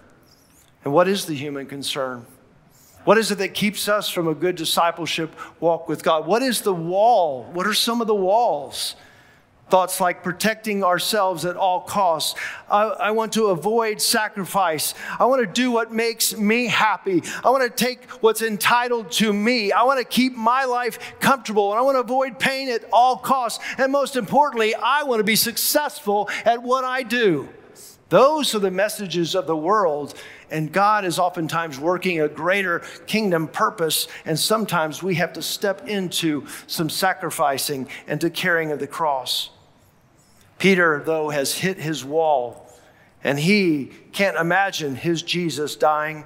And 0.83 0.91
what 0.95 1.07
is 1.07 1.27
the 1.27 1.35
human 1.35 1.67
concern? 1.67 2.25
What 3.05 3.17
is 3.17 3.31
it 3.31 3.37
that 3.37 3.53
keeps 3.53 3.87
us 3.87 4.09
from 4.09 4.27
a 4.27 4.35
good 4.35 4.55
discipleship 4.55 5.33
walk 5.59 5.87
with 5.87 6.03
God? 6.03 6.27
What 6.27 6.41
is 6.41 6.61
the 6.61 6.73
wall? 6.73 7.43
What 7.53 7.65
are 7.65 7.73
some 7.73 8.01
of 8.01 8.07
the 8.07 8.15
walls? 8.15 8.95
Thoughts 9.69 10.01
like 10.01 10.23
protecting 10.23 10.83
ourselves 10.83 11.45
at 11.45 11.55
all 11.55 11.81
costs. 11.81 12.37
I, 12.69 12.85
I, 12.85 13.11
want 13.11 13.33
to 13.33 13.47
avoid 13.47 14.01
sacrifice. 14.01 14.95
I 15.19 15.25
want 15.25 15.41
to 15.41 15.51
do 15.51 15.69
what 15.69 15.93
makes 15.93 16.35
me 16.35 16.65
happy. 16.65 17.21
I 17.43 17.51
want 17.51 17.63
to 17.63 17.69
take 17.69 18.09
what's 18.23 18.41
entitled 18.41 19.11
to 19.13 19.31
me. 19.31 19.71
I 19.71 19.83
want 19.83 19.99
to 19.99 20.05
keep 20.05 20.35
my 20.35 20.65
life 20.65 20.97
comfortable 21.19 21.71
and 21.71 21.77
I 21.77 21.83
want 21.83 21.97
to 21.97 22.01
avoid 22.01 22.39
pain 22.39 22.67
at 22.69 22.83
all 22.91 23.15
costs. 23.15 23.63
And 23.77 23.91
most 23.91 24.15
importantly, 24.15 24.73
I 24.73 25.03
want 25.03 25.19
to 25.19 25.23
be 25.23 25.35
successful 25.35 26.29
at 26.45 26.63
what 26.63 26.83
I 26.83 27.03
do. 27.03 27.47
Those 28.09 28.55
are 28.55 28.59
the 28.59 28.71
messages 28.71 29.35
of 29.35 29.45
the 29.45 29.55
world. 29.55 30.15
And 30.51 30.71
God 30.71 31.05
is 31.05 31.19
oftentimes 31.19 31.79
working 31.79 32.21
a 32.21 32.27
greater 32.27 32.79
kingdom 33.07 33.47
purpose. 33.47 34.07
And 34.25 34.39
sometimes 34.39 35.03
we 35.03 35.15
have 35.15 35.33
to 35.33 35.41
step 35.41 35.87
into 35.87 36.47
some 36.67 36.89
sacrificing 36.89 37.87
and 38.07 38.19
to 38.21 38.29
carrying 38.29 38.71
of 38.71 38.79
the 38.79 38.87
cross. 38.87 39.49
Peter, 40.57 41.01
though, 41.05 41.29
has 41.29 41.53
hit 41.53 41.77
his 41.77 42.03
wall, 42.03 42.69
and 43.23 43.39
he 43.39 43.91
can't 44.11 44.37
imagine 44.37 44.95
his 44.95 45.21
Jesus 45.21 45.75
dying. 45.75 46.25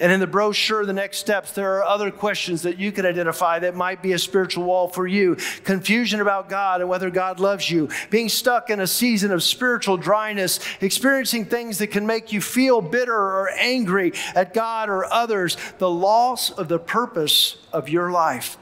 And 0.00 0.10
in 0.10 0.18
the 0.18 0.26
brochure, 0.26 0.86
the 0.86 0.94
next 0.94 1.18
steps, 1.18 1.52
there 1.52 1.76
are 1.76 1.84
other 1.84 2.10
questions 2.10 2.62
that 2.62 2.78
you 2.78 2.90
could 2.90 3.04
identify 3.04 3.58
that 3.58 3.76
might 3.76 4.02
be 4.02 4.12
a 4.14 4.18
spiritual 4.18 4.64
wall 4.64 4.88
for 4.88 5.06
you. 5.06 5.36
Confusion 5.64 6.22
about 6.22 6.48
God 6.48 6.80
and 6.80 6.88
whether 6.88 7.10
God 7.10 7.38
loves 7.38 7.70
you, 7.70 7.90
being 8.08 8.30
stuck 8.30 8.70
in 8.70 8.80
a 8.80 8.86
season 8.86 9.30
of 9.30 9.42
spiritual 9.42 9.98
dryness, 9.98 10.58
experiencing 10.80 11.44
things 11.44 11.76
that 11.78 11.88
can 11.88 12.06
make 12.06 12.32
you 12.32 12.40
feel 12.40 12.80
bitter 12.80 13.14
or 13.14 13.50
angry 13.50 14.14
at 14.34 14.54
God 14.54 14.88
or 14.88 15.04
others, 15.12 15.58
the 15.76 15.90
loss 15.90 16.50
of 16.50 16.68
the 16.68 16.78
purpose 16.78 17.58
of 17.70 17.90
your 17.90 18.10
life. 18.10 18.56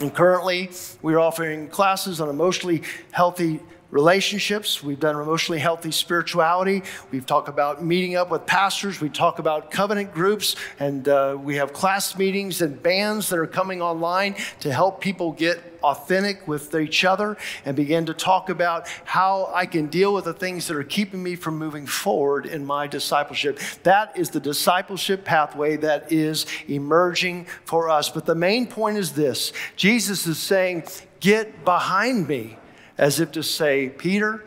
And 0.00 0.12
currently, 0.12 0.70
we're 1.00 1.20
offering 1.20 1.68
classes 1.68 2.20
on 2.20 2.28
emotionally 2.28 2.82
healthy 3.12 3.60
relationships. 3.90 4.82
We've 4.82 5.00
done 5.00 5.16
emotionally 5.16 5.58
healthy 5.58 5.90
spirituality. 5.90 6.82
We've 7.10 7.26
talked 7.26 7.48
about 7.48 7.84
meeting 7.84 8.16
up 8.16 8.30
with 8.30 8.46
pastors. 8.46 9.00
We 9.00 9.08
talk 9.08 9.38
about 9.38 9.70
covenant 9.70 10.14
groups, 10.14 10.56
and 10.78 11.08
uh, 11.08 11.36
we 11.40 11.56
have 11.56 11.72
class 11.72 12.16
meetings 12.16 12.60
and 12.62 12.82
bands 12.82 13.28
that 13.30 13.38
are 13.38 13.46
coming 13.46 13.82
online 13.82 14.36
to 14.60 14.72
help 14.72 15.00
people 15.00 15.32
get 15.32 15.60
authentic 15.82 16.46
with 16.46 16.74
each 16.74 17.04
other 17.04 17.36
and 17.64 17.74
begin 17.74 18.06
to 18.06 18.14
talk 18.14 18.50
about 18.50 18.86
how 19.04 19.50
I 19.54 19.66
can 19.66 19.86
deal 19.86 20.12
with 20.12 20.24
the 20.26 20.34
things 20.34 20.68
that 20.68 20.76
are 20.76 20.84
keeping 20.84 21.22
me 21.22 21.36
from 21.36 21.56
moving 21.56 21.86
forward 21.86 22.46
in 22.46 22.66
my 22.66 22.86
discipleship. 22.86 23.58
That 23.82 24.16
is 24.16 24.30
the 24.30 24.40
discipleship 24.40 25.24
pathway 25.24 25.76
that 25.78 26.12
is 26.12 26.46
emerging 26.68 27.46
for 27.64 27.88
us. 27.88 28.10
But 28.10 28.26
the 28.26 28.34
main 28.34 28.66
point 28.66 28.98
is 28.98 29.12
this 29.12 29.52
Jesus 29.76 30.26
is 30.26 30.38
saying, 30.38 30.84
Get 31.20 31.66
behind 31.66 32.28
me 32.28 32.56
as 33.00 33.18
if 33.18 33.32
to 33.32 33.42
say, 33.42 33.88
Peter, 33.88 34.44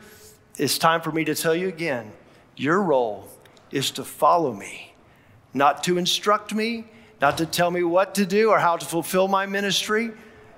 it's 0.58 0.78
time 0.78 1.02
for 1.02 1.12
me 1.12 1.26
to 1.26 1.34
tell 1.34 1.56
you 1.56 1.68
again 1.68 2.14
your 2.56 2.80
role 2.84 3.28
is 3.72 3.90
to 3.90 4.04
follow 4.04 4.54
me, 4.54 4.94
not 5.56 5.84
to 5.84 5.98
instruct 5.98 6.54
me, 6.54 6.86
not 7.20 7.36
to 7.40 7.48
tell 7.48 7.72
me 7.72 7.82
what 7.82 8.14
to 8.14 8.28
do 8.28 8.52
or 8.52 8.60
how 8.60 8.78
to 8.78 8.86
fulfill 8.86 9.28
my 9.28 9.48
ministry. 9.48 10.12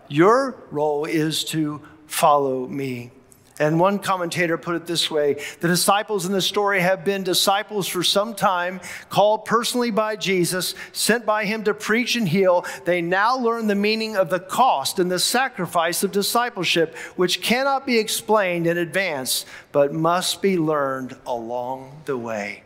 Your 0.09 0.57
role 0.71 1.05
is 1.05 1.45
to 1.45 1.81
follow 2.05 2.67
me. 2.67 3.11
And 3.57 3.79
one 3.79 3.99
commentator 3.99 4.57
put 4.57 4.75
it 4.75 4.85
this 4.85 5.09
way 5.09 5.41
The 5.61 5.67
disciples 5.67 6.25
in 6.25 6.33
the 6.33 6.41
story 6.41 6.81
have 6.81 7.05
been 7.05 7.23
disciples 7.23 7.87
for 7.87 8.03
some 8.03 8.35
time, 8.35 8.81
called 9.09 9.45
personally 9.45 9.91
by 9.91 10.17
Jesus, 10.17 10.75
sent 10.91 11.25
by 11.25 11.45
him 11.45 11.63
to 11.63 11.73
preach 11.73 12.15
and 12.15 12.27
heal. 12.27 12.65
They 12.83 13.01
now 13.01 13.37
learn 13.37 13.67
the 13.67 13.75
meaning 13.75 14.17
of 14.17 14.29
the 14.29 14.41
cost 14.41 14.99
and 14.99 15.09
the 15.09 15.19
sacrifice 15.19 16.03
of 16.03 16.11
discipleship, 16.11 16.95
which 17.15 17.41
cannot 17.41 17.85
be 17.85 17.97
explained 17.97 18.67
in 18.67 18.77
advance, 18.77 19.45
but 19.71 19.93
must 19.93 20.41
be 20.41 20.57
learned 20.57 21.15
along 21.25 22.01
the 22.05 22.17
way. 22.17 22.63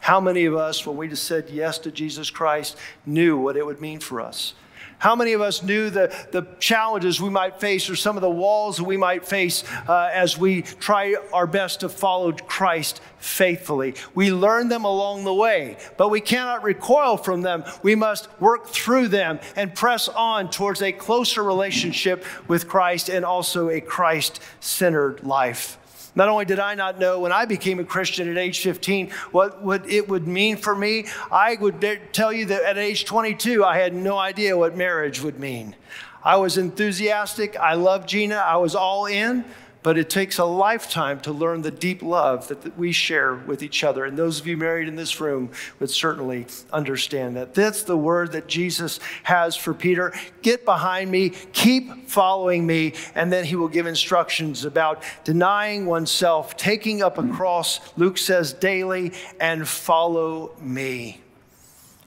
How 0.00 0.20
many 0.20 0.46
of 0.46 0.54
us, 0.54 0.86
when 0.86 0.96
we 0.96 1.08
just 1.08 1.24
said 1.24 1.50
yes 1.50 1.78
to 1.80 1.90
Jesus 1.90 2.30
Christ, 2.30 2.76
knew 3.04 3.36
what 3.36 3.56
it 3.56 3.66
would 3.66 3.80
mean 3.80 4.00
for 4.00 4.20
us? 4.20 4.54
How 5.00 5.16
many 5.16 5.32
of 5.32 5.40
us 5.40 5.62
knew 5.62 5.88
the, 5.88 6.14
the 6.30 6.46
challenges 6.58 7.22
we 7.22 7.30
might 7.30 7.58
face 7.58 7.88
or 7.88 7.96
some 7.96 8.18
of 8.18 8.20
the 8.20 8.30
walls 8.30 8.82
we 8.82 8.98
might 8.98 9.26
face 9.26 9.64
uh, 9.88 10.10
as 10.12 10.36
we 10.36 10.60
try 10.60 11.16
our 11.32 11.46
best 11.46 11.80
to 11.80 11.88
follow 11.88 12.32
Christ 12.32 13.00
faithfully? 13.18 13.94
We 14.14 14.30
learn 14.30 14.68
them 14.68 14.84
along 14.84 15.24
the 15.24 15.32
way, 15.32 15.78
but 15.96 16.10
we 16.10 16.20
cannot 16.20 16.62
recoil 16.62 17.16
from 17.16 17.40
them. 17.40 17.64
We 17.82 17.94
must 17.94 18.28
work 18.40 18.68
through 18.68 19.08
them 19.08 19.40
and 19.56 19.74
press 19.74 20.06
on 20.06 20.50
towards 20.50 20.82
a 20.82 20.92
closer 20.92 21.42
relationship 21.42 22.22
with 22.46 22.68
Christ 22.68 23.08
and 23.08 23.24
also 23.24 23.70
a 23.70 23.80
Christ 23.80 24.38
centered 24.60 25.24
life. 25.24 25.79
Not 26.14 26.28
only 26.28 26.44
did 26.44 26.58
I 26.58 26.74
not 26.74 26.98
know 26.98 27.20
when 27.20 27.32
I 27.32 27.44
became 27.44 27.78
a 27.78 27.84
Christian 27.84 28.28
at 28.28 28.36
age 28.36 28.60
15 28.60 29.10
what, 29.30 29.62
what 29.62 29.88
it 29.88 30.08
would 30.08 30.26
mean 30.26 30.56
for 30.56 30.74
me, 30.74 31.06
I 31.30 31.56
would 31.60 31.80
tell 32.12 32.32
you 32.32 32.46
that 32.46 32.62
at 32.62 32.78
age 32.78 33.04
22, 33.04 33.64
I 33.64 33.78
had 33.78 33.94
no 33.94 34.18
idea 34.18 34.56
what 34.56 34.76
marriage 34.76 35.22
would 35.22 35.38
mean. 35.38 35.76
I 36.22 36.36
was 36.36 36.58
enthusiastic. 36.58 37.56
I 37.56 37.74
loved 37.74 38.08
Gina. 38.08 38.36
I 38.36 38.56
was 38.56 38.74
all 38.74 39.06
in 39.06 39.44
but 39.82 39.96
it 39.96 40.10
takes 40.10 40.38
a 40.38 40.44
lifetime 40.44 41.20
to 41.20 41.32
learn 41.32 41.62
the 41.62 41.70
deep 41.70 42.02
love 42.02 42.48
that 42.48 42.76
we 42.78 42.92
share 42.92 43.34
with 43.34 43.62
each 43.62 43.82
other. 43.82 44.04
And 44.04 44.16
those 44.16 44.40
of 44.40 44.46
you 44.46 44.56
married 44.56 44.88
in 44.88 44.96
this 44.96 45.20
room 45.20 45.50
would 45.78 45.90
certainly 45.90 46.46
understand 46.72 47.36
that. 47.36 47.54
That's 47.54 47.82
the 47.82 47.96
word 47.96 48.32
that 48.32 48.46
Jesus 48.46 49.00
has 49.22 49.56
for 49.56 49.72
Peter 49.72 50.12
get 50.42 50.64
behind 50.64 51.10
me, 51.10 51.30
keep 51.30 52.08
following 52.08 52.66
me, 52.66 52.94
and 53.14 53.32
then 53.32 53.44
he 53.44 53.56
will 53.56 53.68
give 53.68 53.86
instructions 53.86 54.64
about 54.64 55.02
denying 55.24 55.86
oneself, 55.86 56.56
taking 56.56 57.02
up 57.02 57.18
a 57.18 57.26
cross, 57.28 57.80
Luke 57.96 58.18
says 58.18 58.52
daily, 58.52 59.12
and 59.40 59.66
follow 59.66 60.54
me. 60.60 61.20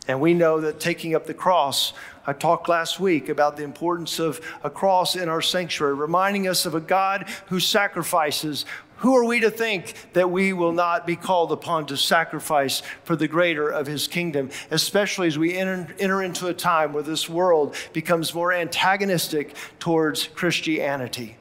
And 0.07 0.19
we 0.19 0.33
know 0.33 0.61
that 0.61 0.79
taking 0.79 1.15
up 1.15 1.25
the 1.25 1.33
cross 1.33 1.93
I 2.25 2.33
talked 2.33 2.69
last 2.69 2.99
week 2.99 3.27
about 3.27 3.57
the 3.57 3.63
importance 3.63 4.17
of 4.17 4.39
a 4.63 4.69
cross 4.69 5.15
in 5.15 5.27
our 5.27 5.41
sanctuary, 5.41 5.93
reminding 5.93 6.47
us 6.47 6.65
of 6.65 6.73
a 6.73 6.79
God 6.79 7.29
who 7.47 7.59
sacrifices. 7.59 8.65
Who 8.97 9.17
are 9.17 9.25
we 9.25 9.41
to 9.41 9.51
think 9.51 9.95
that 10.13 10.31
we 10.31 10.53
will 10.53 10.71
not 10.71 11.05
be 11.05 11.17
called 11.17 11.51
upon 11.51 11.87
to 11.87 11.97
sacrifice 11.97 12.81
for 13.03 13.17
the 13.17 13.27
greater 13.27 13.67
of 13.67 13.87
his 13.87 14.07
kingdom, 14.07 14.49
especially 14.71 15.27
as 15.27 15.37
we 15.37 15.57
enter, 15.57 15.93
enter 15.99 16.23
into 16.23 16.47
a 16.47 16.53
time 16.53 16.93
where 16.93 17.03
this 17.03 17.27
world 17.27 17.75
becomes 17.91 18.33
more 18.33 18.53
antagonistic 18.53 19.55
towards 19.79 20.27
Christianity? 20.29 21.35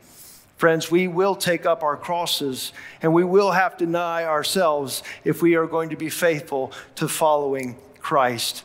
Friends, 0.56 0.90
we 0.90 1.06
will 1.06 1.36
take 1.36 1.64
up 1.64 1.84
our 1.84 1.96
crosses 1.96 2.72
and 3.02 3.14
we 3.14 3.22
will 3.22 3.52
have 3.52 3.76
to 3.76 3.86
deny 3.86 4.24
ourselves 4.24 5.04
if 5.24 5.42
we 5.42 5.54
are 5.54 5.66
going 5.66 5.90
to 5.90 5.96
be 5.96 6.08
faithful 6.08 6.72
to 6.96 7.06
following 7.06 7.76
Christ. 8.00 8.64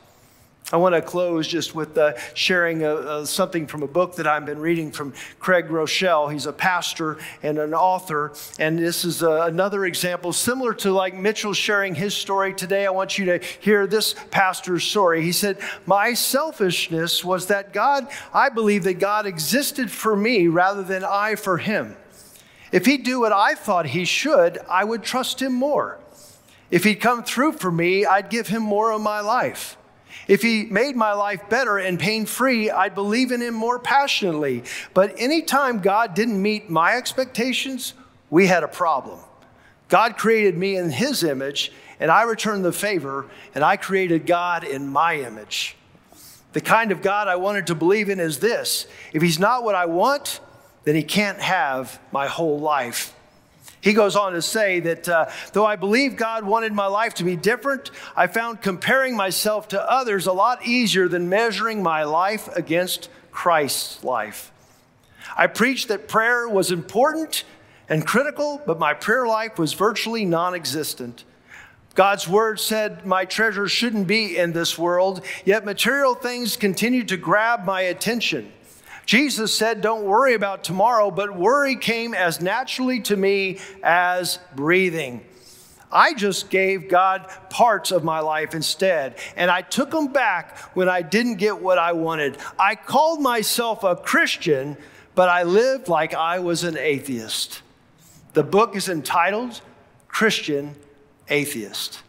I 0.70 0.76
want 0.76 0.96
to 0.96 1.02
close 1.02 1.48
just 1.48 1.76
with 1.76 1.98
uh, 1.98 2.18
sharing 2.34 2.84
a, 2.84 2.94
a, 2.94 3.26
something 3.26 3.68
from 3.68 3.84
a 3.84 3.88
book 3.88 4.18
that 4.18 4.28
I've 4.28 4.46
been 4.46 4.60
reading 4.60 4.92
from 4.92 5.14
Craig 5.40 5.70
Groeschel. 5.70 6.30
He's 6.30 6.46
a 6.46 6.52
pastor 6.52 7.20
and 7.42 7.58
an 7.58 7.74
author, 7.74 8.34
and 8.60 8.78
this 8.78 9.06
is 9.06 9.24
uh, 9.24 9.44
another 9.44 9.86
example 9.86 10.34
similar 10.34 10.74
to 10.74 10.92
like 10.92 11.16
Mitchell 11.16 11.54
sharing 11.54 11.96
his 11.96 12.14
story 12.14 12.54
today. 12.54 12.86
I 12.86 12.90
want 12.90 13.18
you 13.18 13.24
to 13.28 13.40
hear 13.62 13.88
this 13.88 14.14
pastor's 14.30 14.84
story. 14.84 15.22
He 15.22 15.32
said, 15.32 15.58
"My 15.86 16.14
selfishness 16.14 17.24
was 17.24 17.46
that 17.46 17.72
God. 17.72 18.06
I 18.34 18.50
believe 18.50 18.84
that 18.84 19.00
God 19.00 19.26
existed 19.26 19.90
for 19.90 20.18
me 20.18 20.50
rather 20.50 20.84
than 20.84 21.06
I 21.06 21.36
for 21.36 21.60
Him. 21.60 21.96
If 22.74 22.86
He'd 22.86 23.04
do 23.04 23.22
what 23.22 23.32
I 23.32 23.56
thought 23.56 23.86
He 23.86 24.04
should, 24.04 24.58
I 24.70 24.84
would 24.84 25.04
trust 25.04 25.42
Him 25.42 25.54
more. 25.54 26.02
If 26.70 26.84
He'd 26.84 26.96
come 26.96 27.24
through 27.24 27.54
for 27.54 27.72
me, 27.72 28.06
I'd 28.06 28.30
give 28.30 28.50
Him 28.50 28.64
more 28.64 28.92
of 28.92 29.00
my 29.00 29.22
life." 29.22 29.78
If 30.28 30.42
he 30.42 30.66
made 30.66 30.96
my 30.96 31.14
life 31.14 31.50
better 31.50 31.78
and 31.78 32.00
pain 32.00 32.26
free, 32.26 32.70
I'd 32.70 32.96
believe 32.96 33.32
in 33.32 33.42
him 33.42 33.54
more 33.54 33.80
passionately. 33.80 34.64
But 34.94 35.16
anytime 35.18 35.80
God 35.80 36.14
didn't 36.14 36.42
meet 36.42 36.70
my 36.70 36.96
expectations, 36.96 37.94
we 38.30 38.48
had 38.48 38.64
a 38.64 38.68
problem. 38.68 39.20
God 39.88 40.18
created 40.18 40.58
me 40.58 40.76
in 40.76 40.90
his 40.90 41.24
image, 41.24 41.72
and 42.00 42.12
I 42.12 42.24
returned 42.24 42.66
the 42.66 42.74
favor, 42.74 43.28
and 43.56 43.64
I 43.64 43.78
created 43.78 44.26
God 44.26 44.66
in 44.66 44.88
my 44.88 45.16
image. 45.16 45.78
The 46.54 46.62
kind 46.62 46.92
of 46.92 47.02
God 47.02 47.28
I 47.28 47.36
wanted 47.38 47.68
to 47.68 47.76
believe 47.76 48.10
in 48.10 48.20
is 48.20 48.40
this 48.40 48.88
if 49.14 49.22
he's 49.22 49.40
not 49.40 49.64
what 49.64 49.76
I 49.76 49.86
want, 49.86 50.40
then 50.84 50.96
he 50.96 51.04
can't 51.04 51.40
have 51.40 52.00
my 52.12 52.28
whole 52.28 52.60
life. 52.60 53.14
He 53.82 53.94
goes 53.94 54.16
on 54.16 54.34
to 54.34 54.42
say 54.42 54.80
that 54.82 55.08
uh, 55.08 55.30
though 55.54 55.66
I 55.66 55.76
believe 55.76 56.16
God 56.16 56.44
wanted 56.44 56.74
my 56.74 56.88
life 56.88 57.14
to 57.16 57.24
be 57.24 57.36
different, 57.36 57.92
I 58.16 58.28
found 58.28 58.62
comparing 58.62 59.16
myself 59.16 59.68
to 59.70 59.92
others 59.92 60.26
a 60.26 60.34
lot 60.34 60.66
easier 60.66 61.08
than 61.08 61.30
measuring 61.30 61.84
my 61.84 62.04
life 62.04 62.48
against 62.56 63.10
Christ's 63.32 64.04
life. 64.04 64.52
I 65.38 65.48
preached 65.48 65.90
that 65.90 66.08
prayer 66.08 66.48
was 66.48 66.72
important 66.72 67.44
and 67.90 68.06
critical, 68.06 68.62
but 68.66 68.80
my 68.80 68.94
prayer 68.94 69.28
life 69.28 69.60
was 69.60 69.74
virtually 69.74 70.26
non 70.26 70.56
existent. 70.56 71.24
God's 71.94 72.28
word 72.28 72.60
said 72.60 73.06
my 73.06 73.26
treasure 73.26 73.68
shouldn't 73.68 74.08
be 74.08 74.38
in 74.38 74.54
this 74.54 74.78
world, 74.78 75.26
yet 75.46 75.66
material 75.66 76.14
things 76.14 76.56
continued 76.56 77.08
to 77.10 77.18
grab 77.18 77.66
my 77.66 77.82
attention. 77.82 78.52
Jesus 79.08 79.58
said, 79.58 79.82
Don't 79.82 80.04
worry 80.04 80.36
about 80.36 80.64
tomorrow, 80.66 81.10
but 81.10 81.36
worry 81.36 81.78
came 81.78 82.14
as 82.14 82.42
naturally 82.42 83.00
to 83.04 83.16
me 83.16 83.58
as 83.82 84.38
breathing. 84.54 85.26
I 85.90 86.14
just 86.14 86.50
gave 86.50 86.90
God 86.90 87.32
parts 87.50 87.92
of 87.92 88.04
my 88.04 88.20
life 88.20 88.54
instead, 88.54 89.18
and 89.38 89.50
I 89.50 89.62
took 89.62 89.90
them 89.92 90.12
back 90.12 90.58
when 90.76 90.90
I 90.90 91.02
didn't 91.02 91.36
get 91.36 91.62
what 91.62 91.80
I 91.80 91.94
wanted. 91.94 92.38
I 92.60 92.76
called 92.76 93.22
myself 93.22 93.86
a 93.86 93.96
Christian, 93.96 94.76
but 95.16 95.30
I 95.30 95.44
lived 95.44 95.88
like 95.88 96.14
I 96.14 96.40
was 96.40 96.66
an 96.66 96.78
atheist. 96.78 97.62
The 98.34 98.44
book 98.44 98.76
is 98.76 98.90
entitled 98.90 99.62
Christian 100.10 100.76
Atheist. 101.30 102.02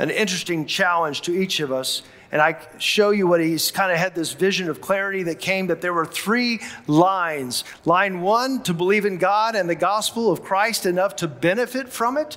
An 0.00 0.10
interesting 0.10 0.66
challenge 0.66 1.22
to 1.22 1.32
each 1.32 1.60
of 1.60 1.70
us. 1.70 2.02
And 2.30 2.42
I 2.42 2.58
show 2.78 3.10
you 3.10 3.26
what 3.26 3.40
he's 3.40 3.70
kind 3.70 3.90
of 3.90 3.98
had 3.98 4.14
this 4.14 4.32
vision 4.34 4.68
of 4.68 4.80
clarity 4.80 5.22
that 5.24 5.38
came 5.38 5.68
that 5.68 5.80
there 5.80 5.94
were 5.94 6.06
three 6.06 6.60
lines. 6.86 7.64
Line 7.84 8.20
one, 8.20 8.62
to 8.64 8.74
believe 8.74 9.06
in 9.06 9.18
God 9.18 9.54
and 9.54 9.68
the 9.68 9.74
gospel 9.74 10.30
of 10.30 10.42
Christ 10.42 10.84
enough 10.84 11.16
to 11.16 11.28
benefit 11.28 11.88
from 11.88 12.18
it. 12.18 12.36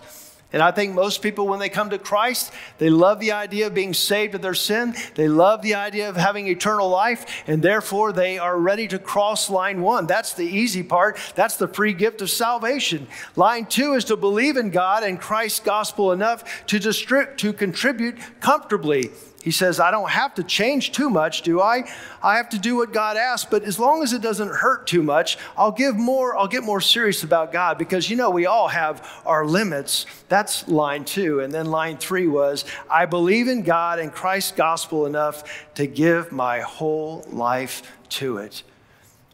And 0.54 0.62
I 0.62 0.72
think 0.72 0.94
most 0.94 1.22
people, 1.22 1.48
when 1.48 1.60
they 1.60 1.70
come 1.70 1.92
to 1.92 1.98
Christ, 1.98 2.52
they 2.78 2.90
love 2.90 3.22
the 3.22 3.32
idea 3.32 3.68
of 3.68 3.74
being 3.74 3.94
saved 3.94 4.36
of 4.36 4.42
their 4.42 4.54
sin. 4.54 4.94
They 5.16 5.30
love 5.30 5.62
the 5.62 5.76
idea 5.76 6.10
of 6.10 6.18
having 6.18 6.48
eternal 6.48 6.90
life, 6.90 7.44
and 7.48 7.62
therefore 7.62 8.12
they 8.12 8.38
are 8.38 8.60
ready 8.60 8.86
to 8.90 9.00
cross 9.00 9.50
line 9.50 9.82
one. 9.82 10.08
That's 10.08 10.34
the 10.34 10.46
easy 10.46 10.84
part. 10.84 11.18
That's 11.36 11.56
the 11.56 11.70
free 11.70 11.94
gift 11.94 12.22
of 12.22 12.30
salvation. 12.30 13.08
Line 13.38 13.66
two 13.66 13.94
is 13.94 14.04
to 14.06 14.18
believe 14.18 14.58
in 14.58 14.72
God 14.72 15.04
and 15.04 15.22
Christ's 15.22 15.62
gospel 15.62 16.12
enough 16.12 16.66
to, 16.68 16.80
distri- 16.80 17.38
to 17.38 17.54
contribute 17.54 18.18
comfortably 18.42 19.12
he 19.44 19.52
says, 19.52 19.80
I 19.80 19.92
don't 19.92 20.10
have 20.10 20.36
to 20.36 20.44
change 20.44 20.92
too 20.92 21.10
much, 21.10 21.42
do 21.42 21.62
I? 21.62 21.90
I 22.22 22.38
have 22.38 22.50
to 22.50 22.60
do 22.60 22.76
what 22.76 22.94
God 22.94 23.18
asks, 23.18 23.50
but 23.50 23.64
as 23.64 23.80
long 23.80 24.04
as 24.04 24.14
it 24.14 24.22
doesn't 24.22 24.50
hurt 24.50 24.88
too 24.88 25.02
much, 25.02 25.38
I'll 25.58 25.72
give 25.72 25.96
more, 25.96 26.38
I'll 26.38 26.48
get 26.48 26.64
more 26.64 26.82
serious 26.82 27.24
about 27.24 27.52
God 27.52 27.78
because 27.78 28.10
you 28.10 28.16
know 28.16 28.30
we 28.30 28.46
all 28.46 28.68
have 28.68 29.08
our 29.26 29.46
limits. 29.46 30.06
That's 30.30 30.68
line 30.68 31.06
two. 31.06 31.40
And 31.40 31.52
then 31.52 31.68
line 31.68 31.98
three 31.98 32.28
was, 32.28 32.66
I 32.90 33.06
believe 33.06 33.48
in 33.48 33.64
God 33.64 34.00
and 34.00 34.12
Christ's 34.12 34.52
gospel 34.52 35.06
enough 35.06 35.74
to 35.76 35.88
give 35.88 36.32
my 36.32 36.62
whole 36.62 37.26
life 37.30 37.82
to 38.10 38.38
it. 38.38 38.64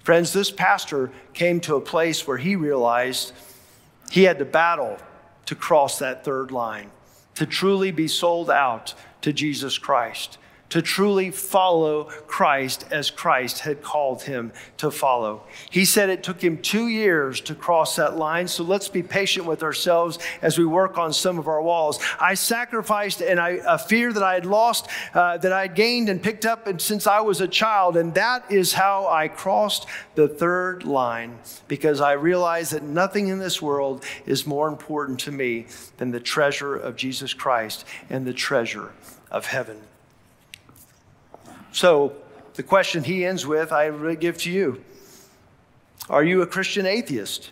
Friends, 0.04 0.32
this 0.32 0.52
pastor 0.52 1.12
came 1.34 1.60
to 1.60 1.76
a 1.76 1.82
place 1.82 2.26
where 2.26 2.38
he 2.38 2.56
realized 2.56 3.34
he 4.10 4.24
had 4.24 4.40
to 4.40 4.46
battle 4.46 4.98
to 5.48 5.56
cross 5.56 6.00
that 6.00 6.24
third 6.24 6.52
line, 6.52 6.92
to 7.38 7.46
truly 7.46 7.92
be 7.92 8.08
sold 8.08 8.50
out 8.50 8.96
to 9.22 9.32
Jesus 9.32 9.78
Christ, 9.78 10.40
to 10.70 10.82
truly 10.82 11.32
follow 11.32 12.06
Christ 12.28 12.86
as 12.92 13.10
Christ 13.10 13.60
had 13.60 13.82
called 13.82 14.24
him 14.24 14.52
to 14.78 14.92
follow. 14.92 15.44
He 15.70 15.86
said 15.86 16.10
it 16.10 16.24
took 16.24 16.44
him 16.44 16.58
two 16.62 16.88
years 16.88 17.42
to 17.42 17.56
cross 17.56 17.96
that 17.96 18.18
line, 18.18 18.48
so 18.48 18.64
let's 18.64 18.90
be 18.90 19.04
patient 19.04 19.46
with 19.46 19.64
ourselves 19.64 20.20
as 20.42 20.58
we 20.58 20.66
work 20.66 20.98
on 20.98 21.14
some 21.14 21.40
of 21.40 21.48
our 21.48 21.62
walls. 21.62 22.00
I 22.20 22.34
sacrificed 22.34 23.22
and 23.22 23.40
I, 23.40 23.60
a 23.66 23.78
fear 23.78 24.12
that 24.12 24.24
I 24.24 24.34
had 24.34 24.46
lost, 24.46 24.88
uh, 25.14 25.38
that 25.38 25.54
I 25.54 25.62
had 25.62 25.76
gained 25.76 26.10
and 26.10 26.22
picked 26.22 26.46
up 26.46 26.68
and 26.68 26.82
since 26.82 27.08
I 27.08 27.22
was 27.22 27.42
a 27.42 27.48
child, 27.48 27.98
and 27.98 28.14
that 28.16 28.52
is 28.52 28.74
how 28.74 29.08
I 29.08 29.28
crossed 29.28 29.86
the 30.16 30.28
third 30.28 30.84
line 30.84 31.38
because 31.68 32.02
I 32.02 32.14
realized 32.14 32.74
that 32.74 32.84
nothing 32.84 33.28
in 33.28 33.40
this 33.40 33.62
world 33.62 34.04
is 34.26 34.46
more 34.46 34.68
important 34.68 35.20
to 35.22 35.32
me 35.32 35.68
than 35.98 36.12
the 36.12 36.20
treasure 36.20 36.76
of 36.76 36.96
Jesus 36.96 37.34
Christ 37.34 37.86
and 38.10 38.26
the 38.26 38.34
treasure 38.34 38.92
of 39.32 39.46
heaven. 39.46 39.87
So, 41.78 42.16
the 42.56 42.64
question 42.64 43.04
he 43.04 43.24
ends 43.24 43.46
with, 43.46 43.72
I 43.72 43.86
really 43.86 44.16
give 44.16 44.40
to 44.40 44.52
you 44.52 44.84
Are 46.10 46.24
you 46.24 46.42
a 46.42 46.48
Christian 46.48 46.88
atheist? 46.88 47.52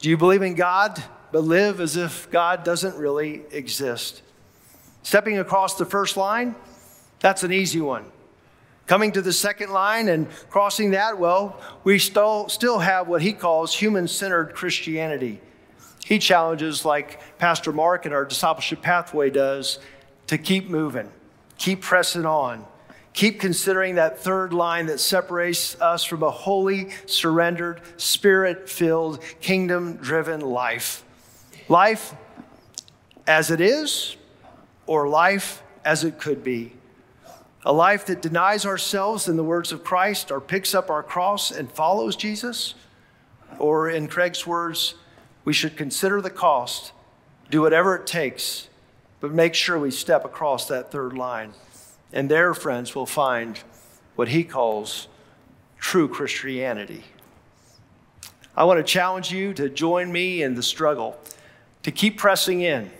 Do 0.00 0.10
you 0.10 0.16
believe 0.16 0.42
in 0.42 0.56
God, 0.56 1.00
but 1.30 1.44
live 1.44 1.80
as 1.80 1.96
if 1.96 2.28
God 2.32 2.64
doesn't 2.64 2.96
really 2.96 3.42
exist? 3.52 4.22
Stepping 5.04 5.38
across 5.38 5.76
the 5.76 5.84
first 5.84 6.16
line, 6.16 6.56
that's 7.20 7.44
an 7.44 7.52
easy 7.52 7.80
one. 7.80 8.06
Coming 8.88 9.12
to 9.12 9.22
the 9.22 9.32
second 9.32 9.70
line 9.70 10.08
and 10.08 10.28
crossing 10.50 10.90
that, 10.90 11.16
well, 11.16 11.60
we 11.84 12.00
still, 12.00 12.48
still 12.48 12.80
have 12.80 13.06
what 13.06 13.22
he 13.22 13.32
calls 13.32 13.72
human 13.72 14.08
centered 14.08 14.56
Christianity. 14.56 15.40
He 16.04 16.18
challenges, 16.18 16.84
like 16.84 17.38
Pastor 17.38 17.70
Mark 17.72 18.06
in 18.06 18.12
our 18.12 18.24
discipleship 18.24 18.82
pathway 18.82 19.30
does, 19.30 19.78
to 20.26 20.36
keep 20.36 20.68
moving, 20.68 21.12
keep 21.58 21.80
pressing 21.80 22.26
on, 22.26 22.66
keep 23.16 23.40
considering 23.40 23.96
that 23.96 24.20
third 24.20 24.52
line 24.52 24.86
that 24.86 25.00
separates 25.00 25.80
us 25.80 26.04
from 26.04 26.22
a 26.22 26.30
holy, 26.30 26.90
surrendered, 27.06 27.80
spirit 27.96 28.68
filled, 28.68 29.20
kingdom 29.40 29.96
driven 29.96 30.40
life. 30.40 31.02
Life 31.68 32.14
as 33.26 33.50
it 33.50 33.60
is, 33.60 34.16
or 34.86 35.08
life 35.08 35.64
as 35.84 36.04
it 36.04 36.18
could 36.18 36.44
be. 36.44 36.72
A 37.64 37.72
life 37.72 38.06
that 38.06 38.22
denies 38.22 38.64
ourselves 38.64 39.26
in 39.26 39.36
the 39.36 39.42
words 39.42 39.72
of 39.72 39.82
Christ, 39.82 40.30
or 40.30 40.40
picks 40.40 40.72
up 40.76 40.88
our 40.90 41.02
cross 41.02 41.50
and 41.50 41.68
follows 41.72 42.14
Jesus. 42.14 42.74
Or, 43.58 43.90
in 43.90 44.06
Craig's 44.06 44.46
words, 44.46 44.94
we 45.44 45.52
should 45.52 45.76
consider 45.76 46.20
the 46.20 46.30
cost, 46.30 46.92
do 47.50 47.62
whatever 47.62 47.96
it 47.96 48.06
takes 48.06 48.68
but 49.20 49.32
make 49.32 49.54
sure 49.54 49.78
we 49.78 49.90
step 49.90 50.24
across 50.24 50.68
that 50.68 50.90
third 50.90 51.12
line. 51.12 51.52
And 52.12 52.30
there, 52.30 52.54
friends, 52.54 52.94
will 52.94 53.06
find 53.06 53.58
what 54.14 54.28
he 54.28 54.44
calls 54.44 55.08
true 55.78 56.08
Christianity. 56.08 57.04
I 58.56 58.64
want 58.64 58.78
to 58.78 58.84
challenge 58.84 59.30
you 59.30 59.52
to 59.54 59.68
join 59.68 60.10
me 60.10 60.42
in 60.42 60.54
the 60.54 60.62
struggle, 60.62 61.18
to 61.82 61.90
keep 61.90 62.16
pressing 62.16 62.62
in, 62.62 62.90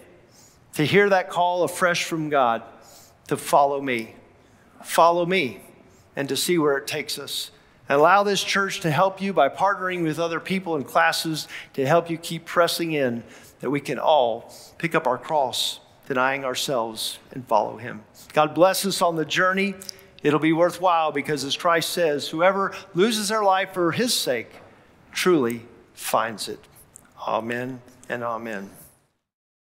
to 0.74 0.84
hear 0.84 1.08
that 1.08 1.30
call 1.30 1.62
afresh 1.62 2.04
from 2.04 2.28
God, 2.28 2.62
to 3.28 3.36
follow 3.36 3.80
me. 3.80 4.14
Follow 4.84 5.24
me, 5.24 5.60
and 6.14 6.28
to 6.28 6.36
see 6.36 6.58
where 6.58 6.76
it 6.76 6.86
takes 6.86 7.18
us. 7.18 7.50
And 7.88 7.98
allow 7.98 8.22
this 8.22 8.44
church 8.44 8.80
to 8.80 8.90
help 8.90 9.22
you 9.22 9.32
by 9.32 9.48
partnering 9.48 10.02
with 10.02 10.18
other 10.18 10.40
people 10.40 10.76
in 10.76 10.84
classes 10.84 11.48
to 11.72 11.86
help 11.86 12.10
you 12.10 12.18
keep 12.18 12.44
pressing 12.44 12.92
in, 12.92 13.24
that 13.60 13.70
we 13.70 13.80
can 13.80 13.98
all 13.98 14.52
pick 14.76 14.94
up 14.94 15.06
our 15.06 15.18
cross 15.18 15.80
denying 16.06 16.44
ourselves 16.44 17.18
and 17.32 17.46
follow 17.46 17.76
him. 17.76 18.02
God 18.32 18.54
bless 18.54 18.86
us 18.86 19.02
on 19.02 19.16
the 19.16 19.24
journey. 19.24 19.74
It'll 20.22 20.40
be 20.40 20.52
worthwhile 20.52 21.12
because, 21.12 21.44
as 21.44 21.56
Christ 21.56 21.90
says, 21.90 22.28
whoever 22.28 22.74
loses 22.94 23.28
their 23.28 23.42
life 23.42 23.72
for 23.74 23.92
his 23.92 24.14
sake 24.14 24.50
truly 25.12 25.62
finds 25.94 26.48
it. 26.48 26.60
Amen 27.26 27.80
and 28.08 28.22
amen. 28.22 28.70